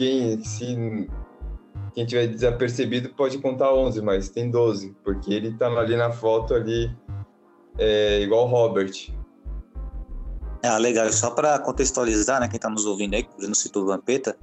[0.00, 1.10] quem, se,
[1.94, 6.54] quem tiver desapercebido pode contar 11, mas tem 12, porque ele tá ali na foto
[6.54, 6.90] ali
[7.76, 9.12] é, igual o Robert.
[10.62, 11.12] Ah, legal.
[11.12, 14.38] Só para contextualizar, né, quem está nos ouvindo aí, não citou o Vampeta,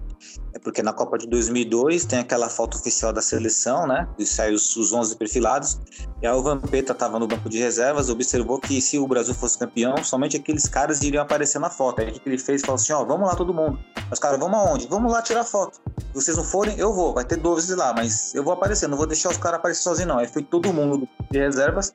[0.54, 4.56] é porque na Copa de 2002 tem aquela foto oficial da seleção, né, e saiu
[4.56, 5.80] os, os 11 perfilados,
[6.22, 9.58] e aí o Vampeta estava no banco de reservas, observou que se o Brasil fosse
[9.58, 12.02] campeão, somente aqueles caras iriam aparecer na foto.
[12.02, 12.62] Aí o que ele fez?
[12.62, 13.80] Falou assim, ó, vamos lá todo mundo.
[14.12, 14.88] Os caras, vamos aonde?
[14.88, 15.80] Vamos lá tirar foto.
[15.98, 17.14] Se vocês não forem, eu vou.
[17.14, 20.10] Vai ter 12 lá, mas eu vou aparecer, não vou deixar os caras aparecer sozinhos
[20.10, 20.20] não.
[20.20, 21.94] Aí foi todo mundo de reservas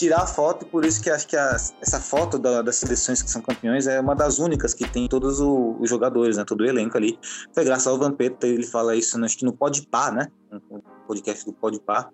[0.00, 3.30] tirar a foto, por isso que acho que a, essa foto da, das seleções que
[3.30, 6.44] são campeões é uma das únicas que tem todos o, os jogadores, né?
[6.46, 7.18] Todo o elenco ali.
[7.54, 10.28] Foi graças ao Vampeta, ele fala isso, acho que no Podpah, né?
[10.50, 12.08] No podcast do Podpah.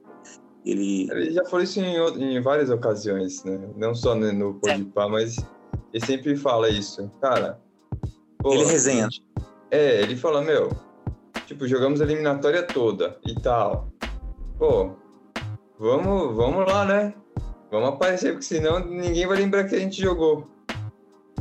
[0.64, 1.08] Ele...
[1.12, 3.56] ele já falou isso em, em várias ocasiões, né?
[3.76, 5.36] Não só no Podpah, mas
[5.92, 7.08] ele sempre fala isso.
[7.20, 7.60] Cara,
[8.38, 9.04] pô, ele resenha.
[9.04, 9.24] Gente,
[9.70, 10.70] é, ele fala, meu,
[11.46, 13.88] tipo, jogamos a eliminatória toda e tal.
[14.58, 14.90] Pô,
[15.78, 17.14] vamos, vamos lá, né?
[17.80, 20.48] Vamos aparecer, porque senão ninguém vai lembrar que a gente jogou.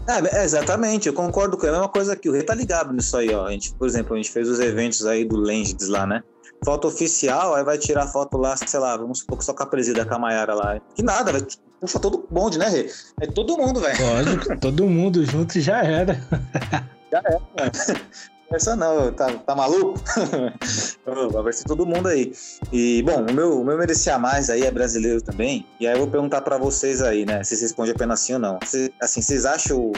[0.08, 2.30] É, exatamente, eu concordo com a mesma coisa aqui.
[2.30, 3.46] O Rei tá ligado nisso aí, ó.
[3.46, 6.22] A gente, por exemplo, a gente fez os eventos aí do Lenges lá, né?
[6.64, 9.66] Foto oficial, aí vai tirar foto lá, sei lá, vamos supor que só com a
[9.66, 10.80] presida, com a Maiara lá.
[10.96, 11.42] Que nada, vai
[11.80, 12.90] puxa todo bonde, né, Rei?
[13.22, 13.98] É todo mundo, velho.
[14.06, 16.20] Lógico, todo mundo junto já era.
[17.12, 17.72] Já era,
[18.46, 18.56] mano.
[18.56, 20.00] Essa não, tá, tá maluco?
[21.44, 22.32] Vai ser todo mundo aí.
[22.72, 25.66] E, bom, o meu, o meu merecia mais aí é brasileiro também.
[25.80, 27.44] E aí eu vou perguntar para vocês aí, né?
[27.44, 28.60] Se vocês respondem apenas sim ou não.
[28.66, 29.94] Cê, assim, vocês acham o,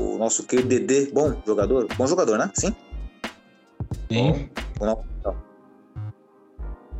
[0.00, 1.86] o nosso querido Dedê bom jogador?
[1.96, 2.50] Bom jogador, né?
[2.54, 2.74] Sim?
[4.10, 4.50] Sim.
[4.78, 5.36] Bom, não?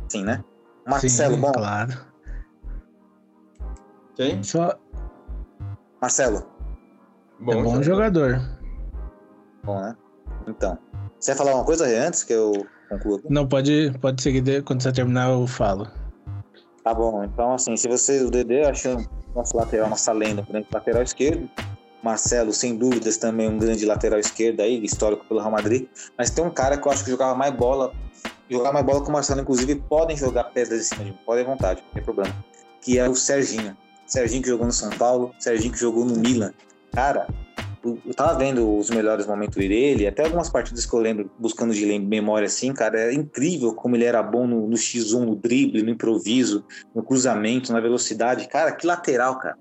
[0.09, 0.43] Sim, né?
[0.85, 1.51] Marcelo, Sim, bom?
[1.51, 1.93] Claro.
[4.15, 4.43] Quem?
[4.43, 4.77] Só
[6.01, 6.47] Marcelo,
[7.39, 8.39] Bom, é bom jogador.
[9.63, 9.95] bom, né?
[10.47, 10.77] Então.
[11.19, 13.17] Você ia falar uma coisa antes que eu conclua?
[13.17, 13.27] aqui?
[13.29, 14.63] Não, pode, pode seguir.
[14.63, 15.87] Quando você terminar, eu falo.
[16.83, 20.67] Tá bom, então assim, se você, o Dedê, achou nosso lateral, nossa lenda, um grande
[20.71, 21.49] lateral esquerdo.
[22.03, 25.87] Marcelo, sem dúvidas, também um grande lateral esquerdo aí, histórico pelo Real Madrid.
[26.15, 27.91] Mas tem um cara que eu acho que jogava mais bola,
[28.47, 31.43] jogava mais bola que o Marcelo, inclusive, podem jogar pedras em cima de mim, podem
[31.43, 32.45] à vontade, não tem problema.
[32.79, 33.75] Que é o Serginho.
[34.05, 36.53] Serginho que jogou no São Paulo, Serginho que jogou no Milan.
[36.91, 37.25] Cara,
[37.85, 41.99] eu tava vendo os melhores momentos dele, até algumas partidas que eu lembro, buscando de
[41.99, 45.89] memória assim, cara, é incrível como ele era bom no, no X1, no drible, no
[45.89, 48.47] improviso, no cruzamento, na velocidade.
[48.47, 49.57] Cara, que lateral, cara.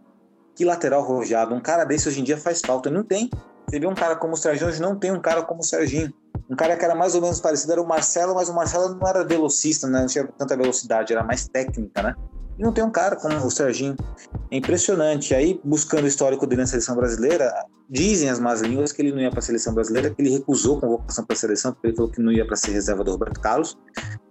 [0.57, 1.55] Que lateral rojado.
[1.55, 2.89] Um cara desse hoje em dia faz falta.
[2.89, 3.29] Não tem.
[3.69, 6.13] Você vê um cara como o Serginho, hoje não tem um cara como o Serginho.
[6.49, 9.09] Um cara que era mais ou menos parecido era o Marcelo, mas o Marcelo não
[9.09, 10.01] era velocista, né?
[10.01, 12.15] não tinha tanta velocidade, era mais técnica, né?
[12.59, 13.97] E não tem um cara como o Serginho.
[14.51, 15.35] É impressionante.
[15.35, 17.53] Aí, buscando o histórico dele na seleção brasileira,
[17.91, 20.81] dizem as más línguas que ele não ia para a seleção brasileira, que ele recusou
[20.81, 23.41] convocação para a seleção, porque ele falou que não ia para ser reserva do Roberto
[23.41, 23.77] Carlos.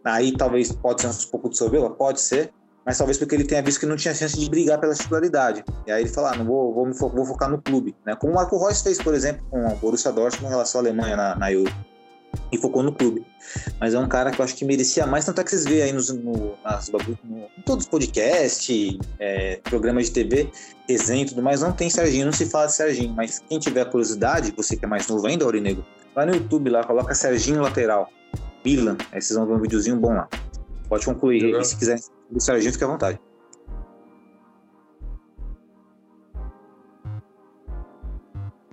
[0.06, 2.52] Aí talvez pode ser um pouco de soberba, pode ser,
[2.86, 5.64] mas talvez porque ele tenha visto que não tinha chance de brigar pela titularidade.
[5.86, 8.16] E aí ele fala, ah, não vou, vou, fo- vou focar no clube, né?
[8.16, 11.16] Como o Marco Reus fez, por exemplo, com o Borussia Dortmund em relação à Alemanha
[11.16, 11.72] na, na Euro.
[12.52, 13.26] E focou no clube.
[13.80, 15.84] Mas é um cara que eu acho que merecia mais, tanto é que vocês veem
[15.84, 17.00] aí nos, no, nas no-
[17.58, 20.50] em todos os podcasts, é, programas de TV,
[20.88, 23.14] resenha e tudo mais, não tem Serginho, não se fala de Serginho.
[23.14, 25.84] Mas quem tiver curiosidade, você que é mais novo ainda, Aurinego,
[26.16, 28.10] vai no YouTube lá, coloca Serginho lateral,
[28.66, 30.28] Milan, aí vocês vão ver um videozinho bom lá.
[30.90, 31.42] Pode concluir.
[31.44, 31.62] Legal.
[31.62, 32.00] E se quiser
[32.32, 33.20] do Serginho, fique à vontade.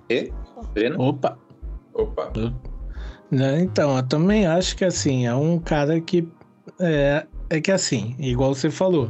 [0.09, 0.31] E?
[0.73, 1.01] Breno?
[1.01, 1.37] Opa!
[1.93, 2.31] Opa.
[2.35, 2.53] Né,
[3.31, 6.27] Então, eu também acho que assim, é um cara que.
[6.79, 9.09] É, é que assim, igual você falou,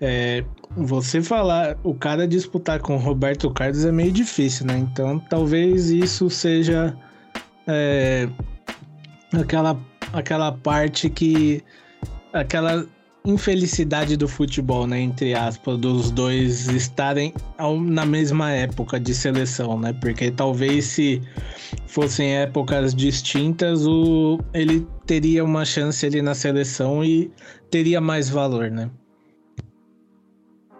[0.00, 0.44] é,
[0.76, 4.76] você falar, o cara disputar com o Roberto Carlos é meio difícil, né?
[4.78, 6.96] Então, talvez isso seja
[7.66, 8.28] é,
[9.32, 9.78] aquela,
[10.12, 11.62] aquela parte que.
[12.32, 12.86] aquela
[13.24, 15.00] infelicidade do futebol, né?
[15.00, 19.92] Entre aspas, dos dois estarem ao- na mesma época de seleção, né?
[19.92, 21.22] Porque talvez se
[21.86, 27.30] fossem épocas distintas, o, ele teria uma chance ali na seleção e
[27.70, 28.90] teria mais valor, né?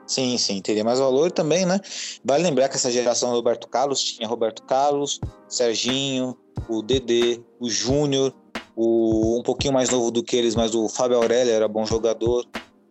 [0.06, 1.80] Sim, sim, teria mais valor também, né?
[2.24, 6.36] Vale lembrar que essa geração do Roberto Carlos tinha Roberto Carlos, Serginho,
[6.68, 8.34] o Dedê, o Júnior,
[8.76, 12.44] o um pouquinho mais novo do que eles, mas o Fábio Aurélio era bom jogador.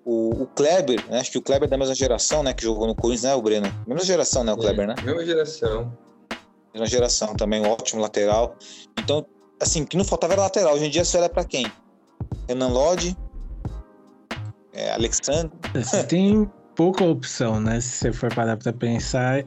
[0.04, 1.20] O, o Kleber, né?
[1.20, 2.54] Acho que o Kleber é da mesma geração, né?
[2.54, 3.68] Que jogou no Corinthians, né, o Breno?
[3.86, 4.96] Mesma geração, né, o Kleber, né?
[5.04, 5.98] Mesma geração.
[6.74, 8.56] Mesma geração também, um ótimo lateral.
[8.98, 9.26] Então,
[9.60, 10.74] assim, o que não faltava era lateral.
[10.74, 11.72] Hoje em dia só era pra quem?
[12.48, 13.16] Renan Lodge,
[14.74, 15.52] é, Alexandre.
[15.76, 17.80] Você tem pouca opção, né?
[17.82, 19.44] Se você for parar pra pensar,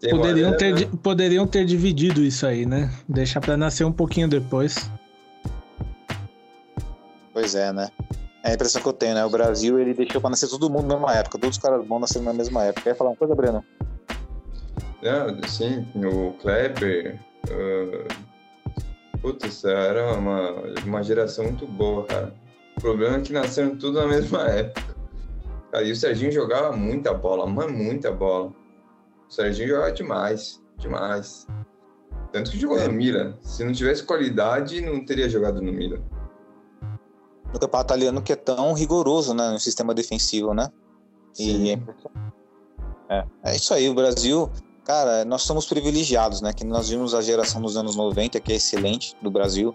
[0.00, 2.92] Tem poderiam ter, di- poderiam ter dividido isso aí, né?
[3.08, 4.90] Deixar pra nascer um pouquinho depois.
[7.32, 7.88] Pois é, né?
[8.42, 9.24] É a impressão que eu tenho, né?
[9.24, 11.38] O Brasil, ele deixou pra nascer todo mundo na mesma época.
[11.38, 12.82] Todos os caras bons nasceram na mesma época.
[12.82, 13.64] Quer falar uma coisa, Breno?
[15.02, 17.18] É, sim, o Kleber.
[17.48, 18.30] Uh...
[19.20, 20.52] Putz, era uma,
[20.84, 22.34] uma geração muito boa, cara.
[22.78, 24.96] O problema é que nasceram tudo na mesma época.
[25.70, 28.50] Cara, e o Serginho jogava muita bola, mas muita bola.
[29.28, 31.46] O Serginho jogava demais, demais.
[32.32, 33.36] Tanto que jogou no Milan.
[33.42, 36.00] Se não tivesse qualidade, não teria jogado no Milan.
[37.52, 39.50] No campeonato italiano que é tão rigoroso, né?
[39.50, 40.70] No sistema defensivo, né?
[41.38, 41.78] E
[43.08, 44.50] é, é isso aí, o Brasil
[44.90, 46.52] Cara, nós somos privilegiados, né?
[46.52, 49.72] Que nós vimos a geração dos anos 90, que é excelente, do Brasil.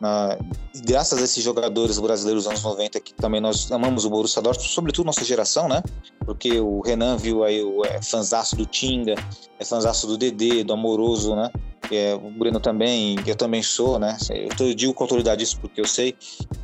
[0.00, 0.38] Na,
[0.86, 4.72] graças a esses jogadores brasileiros dos anos 90, que também nós amamos o Borussia Dortmund,
[4.72, 5.82] sobretudo nossa geração, né?
[6.24, 9.16] Porque o Renan viu aí o é, fanzaço do Tinga,
[9.58, 11.50] é fanzaço do Dedê, do Amoroso, né?
[11.88, 14.16] Que é, o Breno também, que eu também sou, né?
[14.30, 16.16] Eu digo com autoridade isso porque eu sei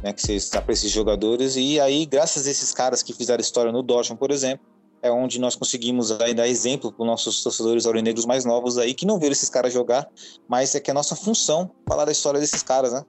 [0.02, 1.56] né, que você está para esses jogadores.
[1.56, 4.64] E aí, graças a esses caras que fizeram história no Dortmund, por exemplo,
[5.02, 8.94] é onde nós conseguimos aí dar exemplo para os nossos torcedores aurinegros mais novos aí,
[8.94, 10.08] que não viram esses caras jogar,
[10.48, 13.04] mas é que é nossa função falar da história desses caras, né?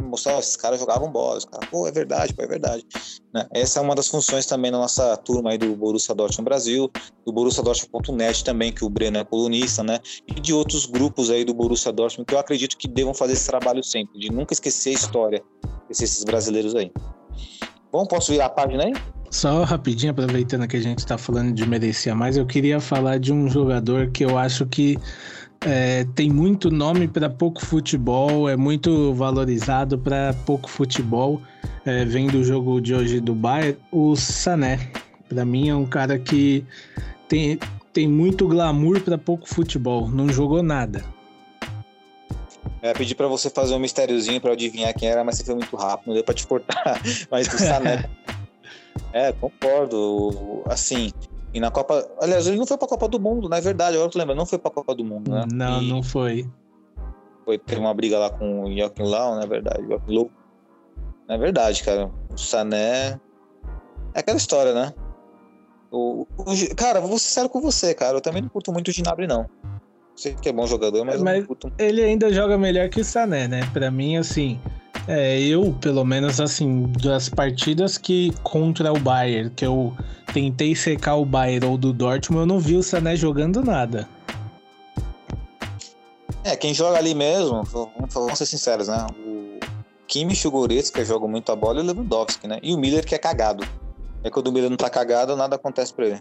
[0.00, 2.86] Mostrar, esses caras jogavam bola, os caras, pô, é verdade, pô, é verdade.
[3.32, 3.46] Né?
[3.52, 6.90] Essa é uma das funções também da nossa turma aí do Borussia Dortmund Brasil,
[7.26, 10.00] do Borussia Dortmund.net também, que o Breno é colunista, né?
[10.26, 13.46] E de outros grupos aí do Borussia Dortmund, que eu acredito que devam fazer esse
[13.46, 15.42] trabalho sempre, de nunca esquecer a história
[15.88, 16.90] desses brasileiros aí.
[17.90, 18.92] Bom, posso virar a página aí?
[19.32, 23.32] Só rapidinho, aproveitando que a gente está falando de merecer mais, eu queria falar de
[23.32, 24.98] um jogador que eu acho que
[25.64, 31.40] é, tem muito nome para pouco futebol, é muito valorizado para pouco futebol.
[31.84, 34.90] É, vendo o jogo de hoje do Bayern, o Sané.
[35.30, 36.62] Para mim é um cara que
[37.26, 37.58] tem,
[37.90, 41.02] tem muito glamour para pouco futebol, não jogou nada.
[42.82, 45.74] É, pedi para você fazer um mistériozinho para adivinhar quem era, mas você foi muito
[45.74, 47.00] rápido, não deu para te cortar.
[47.30, 48.10] mas o Sané
[49.12, 50.62] É, concordo.
[50.66, 51.10] Assim,
[51.54, 52.08] e na Copa.
[52.20, 53.96] Aliás, ele não foi pra Copa do Mundo, não é verdade.
[53.96, 55.46] Agora tu lembra, não foi pra Copa do Mundo, né?
[55.52, 56.48] Não, e não foi.
[57.44, 59.86] Foi ter uma briga lá com o Joaquim Lau, não é verdade?
[59.86, 60.30] Joaquim Low.
[61.28, 62.10] Não é verdade, cara.
[62.32, 63.20] O Sané.
[64.14, 64.94] É aquela história, né?
[65.90, 68.16] O, o, cara, vou ser sério com você, cara.
[68.16, 69.48] Eu também não curto muito o Ginabri, não.
[70.16, 71.72] Sei que é bom jogador, mas, mas não curto.
[71.78, 73.60] Ele ainda joga melhor que o Sané, né?
[73.72, 74.58] Pra mim, assim.
[75.08, 79.92] É, eu, pelo menos, assim, das partidas que contra o Bayern, que eu
[80.32, 84.08] tentei secar o Bayern ou do Dortmund, eu não vi o Sané jogando nada.
[86.44, 89.06] É, quem joga ali mesmo, vamos ser sinceros, né?
[89.26, 89.58] O
[90.06, 92.58] Kimmich, o Goretzka, que joga muito a bola, e o Lewandowski, né?
[92.62, 93.64] E o Miller, que é cagado.
[94.24, 96.20] É quando o Miller não tá cagado, nada acontece pra ele.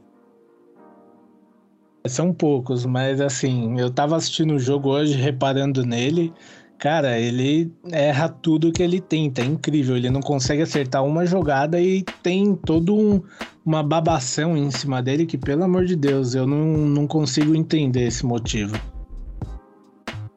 [2.07, 6.33] São poucos, mas assim, eu tava assistindo o jogo hoje, reparando nele.
[6.81, 9.95] Cara, ele erra tudo que ele tenta, é incrível.
[9.95, 13.21] Ele não consegue acertar uma jogada e tem todo um,
[13.63, 18.07] uma babação em cima dele que, pelo amor de Deus, eu não, não consigo entender
[18.07, 18.75] esse motivo.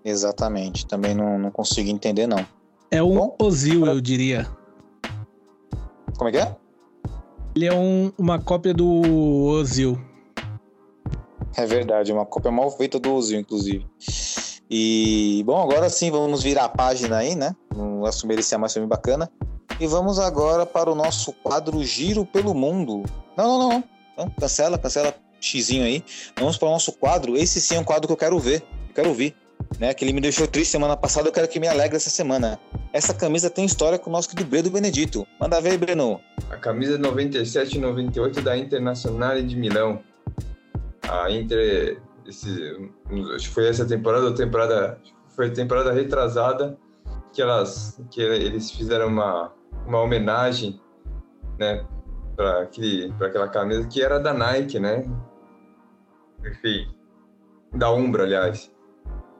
[0.05, 2.45] Exatamente, também não, não consigo entender, não.
[2.91, 4.47] É um Bom, Ozil, eu diria.
[6.19, 6.57] Como é que é?
[7.57, 8.87] Ele é um, uma cópia do
[9.47, 9.99] Ozil.
[11.57, 13.87] É verdade, uma cópia mal feita do Ozil, inclusive.
[14.77, 17.55] E, bom, agora sim vamos virar a página aí, né?
[17.77, 19.31] Um assumir esse mais filme bacana.
[19.79, 23.05] E vamos agora para o nosso quadro Giro pelo Mundo.
[23.37, 23.85] Não, não, não,
[24.19, 24.31] não.
[24.31, 26.03] cancela, cancela xizinho aí.
[26.37, 27.37] Vamos para o nosso quadro.
[27.37, 29.37] Esse sim é um quadro que eu quero ver, eu quero ouvir.
[29.79, 32.59] Né, que ele me deixou triste semana passada, eu quero que me alegre essa semana.
[32.93, 35.25] Essa camisa tem história com o nosso querido Breno Benedito.
[35.41, 36.21] Manda ver, Breno.
[36.51, 40.01] A camisa 97 e 98 da Internacional de Milão.
[41.03, 42.91] A Inter esse,
[43.35, 44.99] acho que foi essa temporada ou temporada
[45.29, 46.79] foi temporada retrasada
[47.33, 49.53] que elas que eles fizeram uma
[49.87, 50.81] uma homenagem,
[51.59, 51.85] né,
[52.37, 52.63] para
[53.27, 55.05] aquela camisa que era da Nike, né?
[56.45, 56.89] Enfim,
[57.73, 58.73] da Umbro, aliás.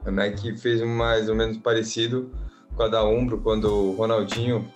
[0.05, 2.31] A Nike fez mais ou menos parecido
[2.75, 4.71] com a da Umbro quando o Ronaldinho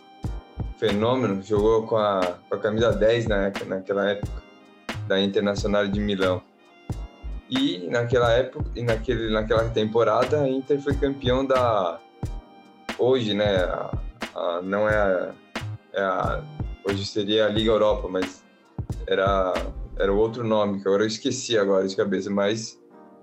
[0.78, 4.42] fenômeno jogou com a, com a camisa 10 na, naquela época
[5.08, 6.42] da Internacional de Milão.
[7.50, 12.00] E naquela época, e naquele, naquela temporada, a Inter foi campeão da.
[12.98, 13.64] Hoje, né?
[13.64, 13.98] A,
[14.36, 15.34] a, não é a,
[15.94, 16.44] é a,
[16.90, 18.44] Hoje seria a Liga Europa, mas
[19.06, 19.54] era,
[19.98, 22.82] era outro nome, que agora eu esqueci agora de cabeça, mas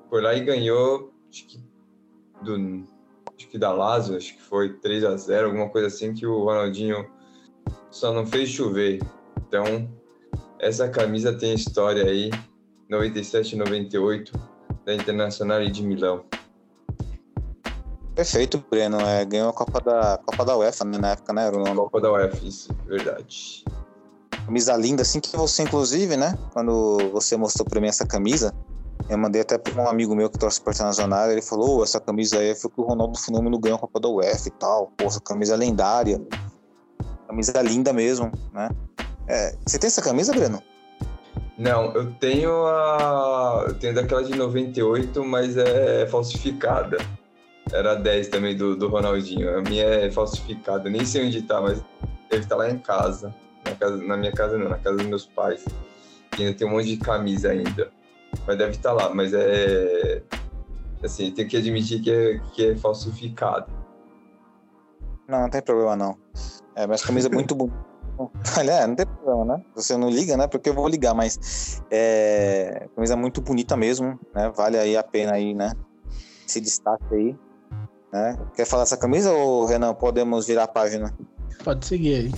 [0.08, 1.58] foi lá e ganhou, acho que,
[2.42, 2.86] do,
[3.36, 6.44] acho que da Lazio, acho que foi 3 a 0 alguma coisa assim, que o
[6.44, 7.10] Ronaldinho
[7.90, 9.00] só não fez chover.
[9.48, 9.90] Então,
[10.60, 12.30] essa camisa tem história aí
[12.88, 14.32] 97 e 98
[14.84, 16.24] da Internacional de Milão.
[18.14, 18.98] Perfeito, Breno.
[19.00, 21.46] É, ganhou a Copa da, Copa da UEFA né, na época, né?
[21.46, 21.76] Era o nome.
[21.76, 23.64] Copa da UEFA, isso, verdade.
[24.46, 26.38] Camisa linda, assim que você, inclusive, né?
[26.52, 28.54] Quando você mostrou pra mim essa camisa,
[29.10, 32.00] eu mandei até pra um amigo meu que torce pro Internacional, ele falou, oh, essa
[32.00, 34.92] camisa aí foi que o Ronaldo Fenômeno ganhou a Copa da UEFA e tal.
[34.96, 36.20] Pô, essa camisa é lendária.
[37.26, 38.70] Camisa linda mesmo, né?
[39.28, 40.62] É, você tem essa camisa, Breno?
[41.58, 43.64] Não, eu tenho a.
[43.68, 46.98] Eu tenho daquela de 98, mas é falsificada.
[47.72, 49.58] Era 10 também do, do Ronaldinho.
[49.58, 51.82] A minha é falsificada, nem sei onde tá, mas
[52.30, 53.34] deve estar lá em casa.
[53.64, 53.96] Na, casa.
[53.96, 55.64] na minha casa não, na casa dos meus pais.
[56.38, 57.90] E ainda tem um monte de camisa ainda.
[58.46, 60.22] Mas deve estar lá, mas é.
[61.02, 63.66] Assim, tem que admitir que é, que é falsificada.
[65.26, 66.16] Não, não tem problema não.
[66.74, 67.86] É, mas camisa é muito bonita.
[68.58, 69.64] Olha, é, não tem problema, né?
[69.74, 70.46] Você não liga, né?
[70.46, 74.50] Porque eu vou ligar, mas é camisa muito bonita mesmo, né?
[74.54, 75.72] Vale aí a pena aí, né?
[76.46, 77.36] Esse destaque aí.
[78.12, 78.38] Né?
[78.54, 81.14] Quer falar essa camisa ou, Renan, podemos virar a página?
[81.64, 82.32] Pode seguir aí.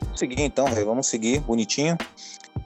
[0.00, 0.84] Vamos seguir então, Rê.
[0.84, 1.96] Vamos seguir, bonitinho.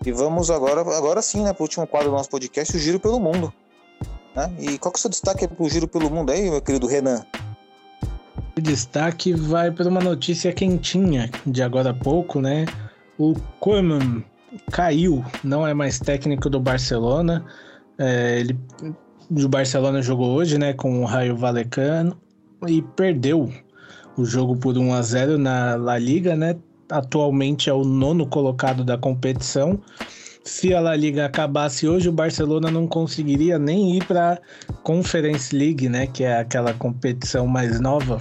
[0.05, 3.01] E vamos agora, agora sim, né, para o último quadro do nosso podcast, o Giro
[3.01, 3.53] pelo Mundo.
[4.35, 4.55] Né?
[4.59, 6.87] E qual que é o seu destaque para o Giro pelo Mundo aí, meu querido
[6.87, 7.24] Renan?
[8.57, 12.67] O destaque vai para uma notícia quentinha de agora a pouco, né?
[13.19, 14.25] O Koeman
[14.71, 17.45] caiu, não é mais técnico do Barcelona.
[17.99, 18.59] É, ele
[19.31, 22.17] o Barcelona jogou hoje, né, com o Raio Valecano
[22.69, 23.51] e perdeu
[24.17, 26.57] o jogo por 1 a 0 na La Liga, né?
[26.91, 29.81] Atualmente é o nono colocado da competição.
[30.45, 34.39] Se a La Liga acabasse hoje, o Barcelona não conseguiria nem ir para
[34.83, 38.19] Conference League, né, que é aquela competição mais nova.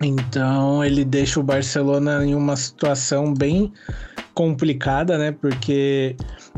[0.00, 3.72] Então ele deixa o Barcelona em uma situação bem
[4.32, 5.32] complicada, né?
[5.32, 6.14] Porque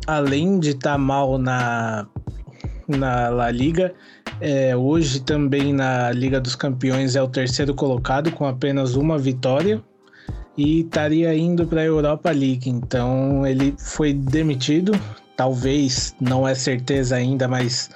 [0.07, 2.07] além de estar tá mal na
[2.99, 3.95] na La Liga.
[4.41, 9.83] É, hoje também na Liga dos Campeões é o terceiro colocado com apenas uma vitória
[10.57, 12.69] e estaria indo para a Europa League.
[12.69, 14.93] Então ele foi demitido.
[15.37, 17.91] Talvez, não é certeza ainda, mas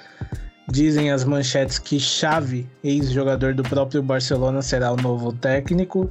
[0.67, 6.09] dizem as manchetes que Xavi, ex-jogador do próprio Barcelona, será o novo técnico.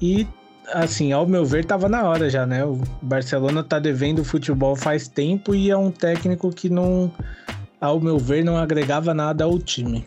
[0.00, 0.26] E
[0.68, 2.64] assim, ao meu ver, estava na hora já, né?
[2.64, 7.12] O Barcelona está devendo futebol faz tempo e é um técnico que não
[7.80, 10.06] ao meu ver, não agregava nada ao time.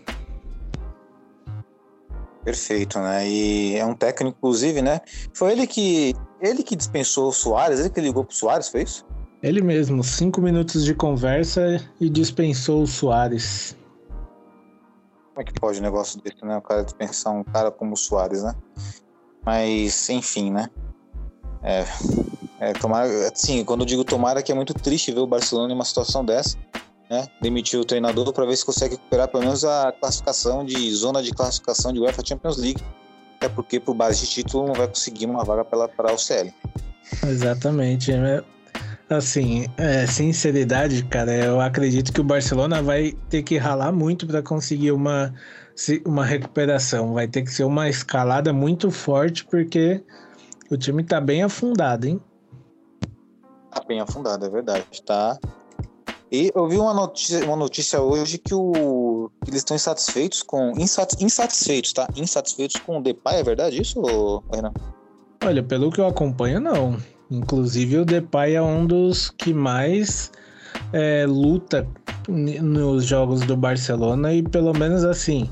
[2.43, 3.27] Perfeito, né?
[3.27, 5.01] E é um técnico, inclusive, né?
[5.33, 9.05] Foi ele que ele que dispensou o Soares, ele que ligou pro Soares, foi isso?
[9.41, 13.75] Ele mesmo, cinco minutos de conversa e dispensou o Soares.
[15.33, 16.57] Como é que pode um negócio desse, né?
[16.57, 18.55] O cara dispensar um cara como o Soares, né?
[19.45, 20.69] Mas, enfim, né?
[21.61, 21.85] É,
[22.59, 25.75] é tomara, assim, quando eu digo tomara que é muito triste ver o Barcelona em
[25.75, 26.57] uma situação dessa,
[27.09, 31.21] né, demitiu o treinador para ver se consegue recuperar pelo menos a classificação de zona
[31.21, 32.81] de classificação de UEFA Champions League.
[33.37, 36.53] Até porque por base de título não vai conseguir uma vaga para o CL.
[37.27, 38.11] Exatamente.
[39.09, 44.41] Assim, é, sinceridade, cara, eu acredito que o Barcelona vai ter que ralar muito para
[44.41, 45.33] conseguir uma,
[46.05, 47.13] uma recuperação.
[47.13, 50.03] Vai ter que ser uma escalada muito forte, porque
[50.71, 52.19] o time tá bem afundado, hein?
[53.71, 54.85] Tá bem afundado, é verdade.
[55.05, 55.37] Tá
[56.31, 60.73] e eu vi uma notícia, uma notícia hoje que, o, que eles estão insatisfeitos com.
[60.77, 62.07] insatisfeitos, tá?
[62.15, 64.01] Insatisfeitos com o Depay, é verdade isso,
[64.51, 64.73] Renan?
[65.43, 66.97] Olha, pelo que eu acompanho, não.
[67.29, 70.31] Inclusive o Depay é um dos que mais
[70.93, 71.87] é, luta
[72.27, 75.49] nos jogos do Barcelona e pelo menos assim,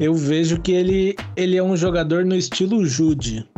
[0.00, 3.48] eu vejo que ele, ele é um jogador no estilo Jude.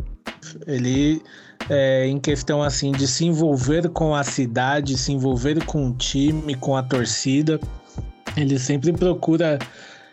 [0.66, 1.22] Ele
[1.68, 6.54] é, em questão assim de se envolver com a cidade, se envolver com o time,
[6.54, 7.58] com a torcida.
[8.36, 9.58] Ele sempre procura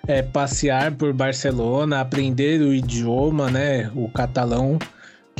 [0.08, 4.78] é, passear por Barcelona, aprender o idioma, né, o catalão,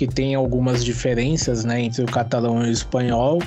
[0.02, 3.38] que tem algumas diferenças, né, entre o catalão e o espanhol.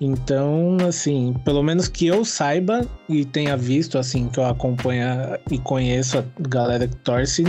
[0.00, 5.04] Então, assim, pelo menos que eu saiba e tenha visto, assim, que eu acompanho
[5.50, 7.42] e conheço a galera que torce,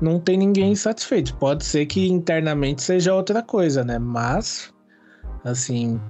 [0.00, 1.34] não tem ninguém satisfeito.
[1.38, 3.98] Pode ser que internamente seja outra coisa, né?
[3.98, 4.72] Mas,
[5.42, 6.00] assim,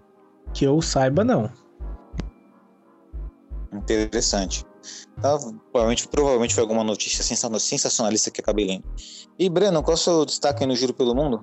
[0.52, 1.50] que eu saiba, não.
[3.72, 4.62] Interessante.
[5.22, 5.38] Tá,
[5.70, 8.84] provavelmente, provavelmente foi alguma notícia sensacionalista que acabei lendo.
[9.38, 11.42] E, Breno, qual é o seu destaque no Giro pelo Mundo?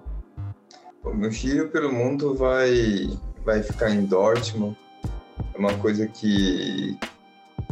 [1.04, 3.10] O meu Giro pelo Mundo vai,
[3.46, 4.78] vai ficar em Dortmund.
[5.54, 6.98] É uma coisa que,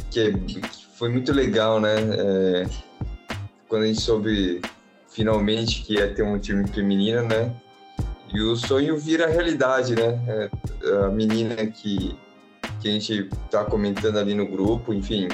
[0.10, 0.62] que, é, que
[0.96, 1.96] foi muito legal, né?
[2.18, 2.68] É,
[3.68, 4.62] quando a gente soube
[5.10, 7.54] finalmente que ia ter um time feminino, né?
[8.34, 10.20] E o sonho vira realidade, né?
[10.28, 10.50] É,
[11.06, 12.18] a menina que,
[12.80, 15.28] que a gente tá comentando ali no grupo, enfim,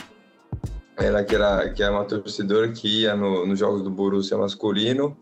[0.97, 5.17] ela que era que é uma torcedora que ia no, nos jogos do Borussia masculino,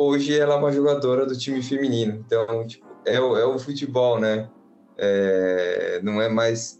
[0.00, 2.24] hoje ela é uma jogadora do time feminino.
[2.26, 4.48] Então, tipo, é, é o futebol, né?
[4.96, 6.78] É, não é mais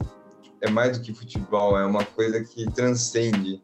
[0.60, 3.62] é mais do que futebol, é uma coisa que transcende.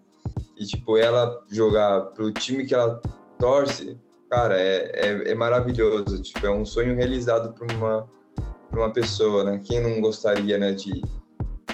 [0.56, 3.00] E tipo, ela jogar pro time que ela
[3.38, 3.98] torce,
[4.30, 6.22] cara, é, é, é maravilhoso.
[6.22, 8.08] Tipo, é um sonho realizado para uma
[8.72, 9.60] uma pessoa, né?
[9.64, 11.02] Quem não gostaria, né, de,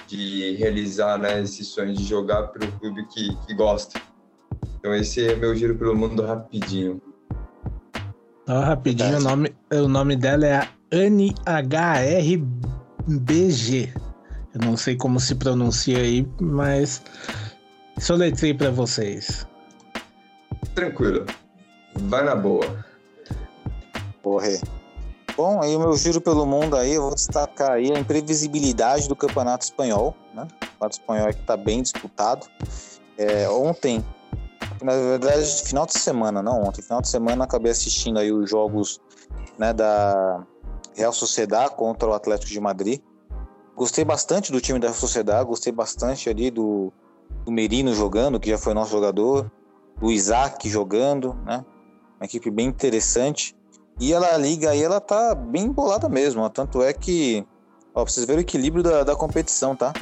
[0.06, 4.00] de realizar né, esse sonho de jogar pelo clube que, que gosta?
[4.78, 7.00] Então esse é meu giro pelo mundo rapidinho.
[8.48, 12.42] Ó, rapidinho, o nome, o nome dela é a Anne HRBG.
[14.54, 17.02] Eu não sei como se pronuncia aí, mas
[17.98, 19.46] soletrei para vocês.
[20.74, 21.24] Tranquilo.
[21.94, 22.84] Vai na boa.
[24.22, 24.60] Corre.
[25.36, 29.16] Bom, aí o meu giro pelo mundo aí, eu vou destacar aí a imprevisibilidade do
[29.16, 30.42] Campeonato Espanhol, né?
[30.42, 32.46] O Campeonato Espanhol é que tá bem disputado.
[33.16, 34.04] É, ontem,
[34.82, 39.00] na verdade, final de semana, não ontem, final de semana acabei assistindo aí os jogos
[39.58, 40.44] né, da
[40.94, 43.00] Real Sociedad contra o Atlético de Madrid.
[43.74, 46.92] Gostei bastante do time da Real Sociedad, gostei bastante ali do,
[47.44, 49.50] do Merino jogando, que já foi nosso jogador,
[49.98, 51.64] do Isaac jogando, né?
[52.18, 53.56] Uma equipe bem interessante.
[54.00, 56.42] E ela liga aí, ela tá bem embolada mesmo.
[56.42, 56.48] Ó.
[56.48, 57.46] Tanto é que,
[57.94, 59.92] ó, pra vocês verem o equilíbrio da, da competição, tá?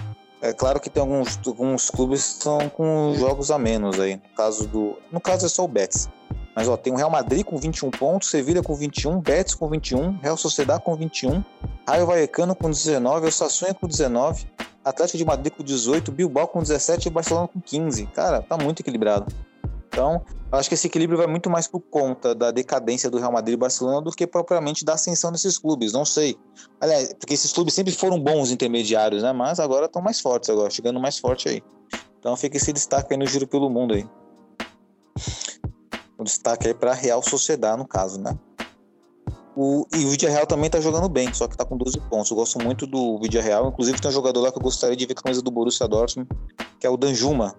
[0.43, 4.16] É claro que tem alguns, alguns clubes que estão com jogos a menos aí.
[4.16, 4.99] No caso do.
[5.12, 6.09] No caso é só o Betis.
[6.57, 10.18] Mas ó, tem o Real Madrid com 21 pontos, Sevilha com 21, Betis com 21,
[10.18, 11.45] Real Sociedad com 21,
[11.86, 14.47] Raio Vallecano com 19, o Sassuolo com 19,
[14.84, 18.07] Atlético de Madrid com 18, Bilbao com 17 e Barcelona com 15.
[18.07, 19.32] Cara, tá muito equilibrado.
[19.93, 23.55] Então, acho que esse equilíbrio vai muito mais por conta da decadência do Real Madrid
[23.55, 25.93] e Barcelona do que propriamente da ascensão desses clubes.
[25.93, 26.36] Não sei.
[26.80, 29.32] Aliás, porque esses clubes sempre foram bons intermediários, né?
[29.32, 31.62] Mas agora estão mais fortes, agora, chegando mais forte aí.
[32.20, 34.07] Então fica esse destaque aí no giro pelo mundo aí.
[36.16, 38.38] O destaque aí para Real Sociedade, no caso, né?
[39.57, 42.30] O, e o Vídeo Real também tá jogando bem, só que tá com 12 pontos.
[42.30, 43.68] Eu gosto muito do Vídeo Real.
[43.68, 45.88] Inclusive, tem um jogador lá que eu gostaria de ver com a camisa do Borussia
[45.88, 46.28] Dortmund,
[46.78, 47.55] que é o Danjuma.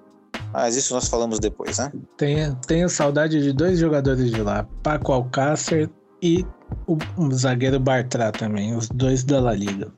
[0.53, 1.91] Mas isso nós falamos depois, né?
[2.17, 5.89] Tenho, tenho saudade de dois jogadores de lá, Paco Alcácer
[6.21, 6.45] e
[6.87, 9.91] o, o zagueiro Bartra também, os dois da La Liga.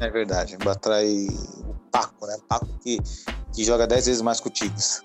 [0.00, 2.36] É verdade, Bartra e o Paco, né?
[2.48, 2.98] Paco que,
[3.52, 5.02] que joga 10 vezes mais que o Tigres.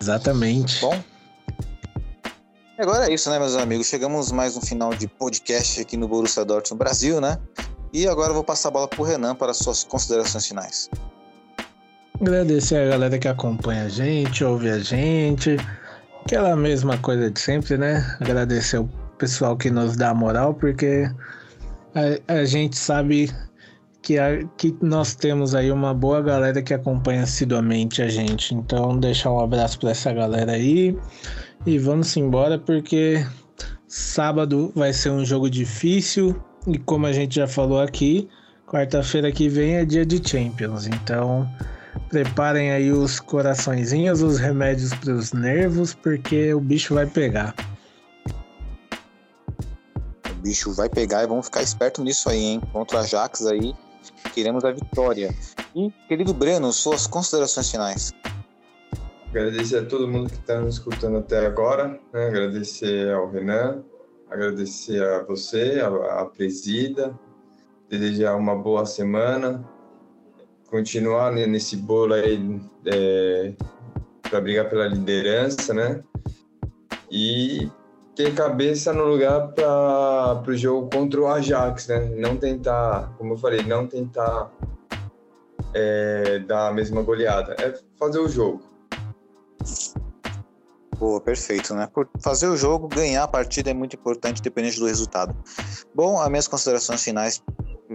[0.00, 0.80] Exatamente.
[0.80, 1.00] Bom,
[2.76, 3.86] agora é isso, né, meus amigos?
[3.86, 7.38] Chegamos mais um final de podcast aqui no Borussia Dortmund Brasil, né?
[7.92, 10.90] E agora eu vou passar a bola pro Renan para suas considerações finais.
[12.22, 15.56] Agradecer a galera que acompanha a gente, ouve a gente.
[16.24, 18.16] Aquela mesma coisa de sempre, né?
[18.20, 21.10] Agradecer o pessoal que nos dá moral, porque
[21.96, 23.28] a, a gente sabe
[24.00, 28.54] que, a, que nós temos aí uma boa galera que acompanha assiduamente a gente.
[28.54, 30.96] Então, deixar um abraço para essa galera aí.
[31.66, 33.26] E vamos embora, porque
[33.88, 36.40] sábado vai ser um jogo difícil.
[36.68, 38.28] E como a gente já falou aqui,
[38.68, 40.86] quarta-feira que vem é dia de Champions.
[40.86, 41.50] Então,
[42.12, 47.54] Preparem aí os coraçõezinhos, os remédios para os nervos, porque o bicho vai pegar.
[50.30, 52.62] O bicho vai pegar e vamos ficar esperto nisso aí, hein?
[52.70, 53.72] Contra a Ajax aí,
[54.34, 55.34] queremos a vitória.
[55.74, 58.12] E, querido Breno, suas considerações finais.
[59.30, 62.26] Agradecer a todo mundo que está nos escutando até agora, né?
[62.26, 63.82] agradecer ao Renan,
[64.30, 67.18] agradecer a você, a, a presida,
[67.88, 69.66] desejar uma boa semana,
[70.72, 73.52] continuar nesse bolo aí é,
[74.22, 76.02] para brigar pela liderança, né?
[77.10, 77.70] E
[78.16, 82.00] ter cabeça no lugar para o jogo contra o Ajax, né?
[82.16, 84.50] Não tentar, como eu falei, não tentar
[85.74, 88.62] é, dar a mesma goleada, é fazer o jogo.
[90.98, 91.86] Boa, perfeito, né?
[91.92, 95.36] Por fazer o jogo, ganhar a partida é muito importante, dependente do resultado.
[95.94, 97.42] Bom, as minhas considerações finais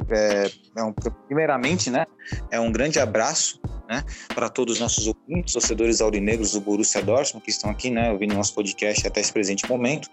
[0.10, 0.94] é, é um,
[1.28, 2.06] primeiramente, né,
[2.52, 7.44] é um grande abraço, né, para todos os nossos ouvintes, torcedores aurinegros do Borussia Dortmund
[7.44, 10.10] que estão aqui, né, ouvindo nosso podcast até esse presente momento,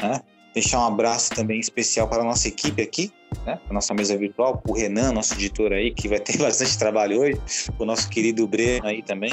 [0.00, 0.20] né?
[0.54, 3.12] Deixar um abraço também especial para a nossa equipe aqui,
[3.44, 7.20] né, a nossa mesa virtual, o Renan, nosso editor aí, que vai ter bastante trabalho
[7.20, 7.40] hoje,
[7.78, 9.32] o nosso querido Breno aí também.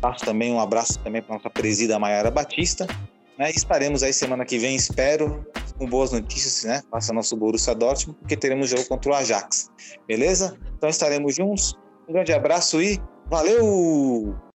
[0.00, 2.86] Passo também um abraço também para nossa presida Maiara Batista,
[3.38, 3.50] né?
[3.50, 5.46] Estaremos aí semana que vem, espero,
[5.78, 6.82] com boas notícias, né?
[6.90, 9.70] Faça nosso Borussia Dortmund, porque teremos jogo contra o Ajax.
[10.06, 10.56] Beleza?
[10.76, 11.74] Então estaremos juntos.
[12.08, 14.36] Um grande abraço e valeu!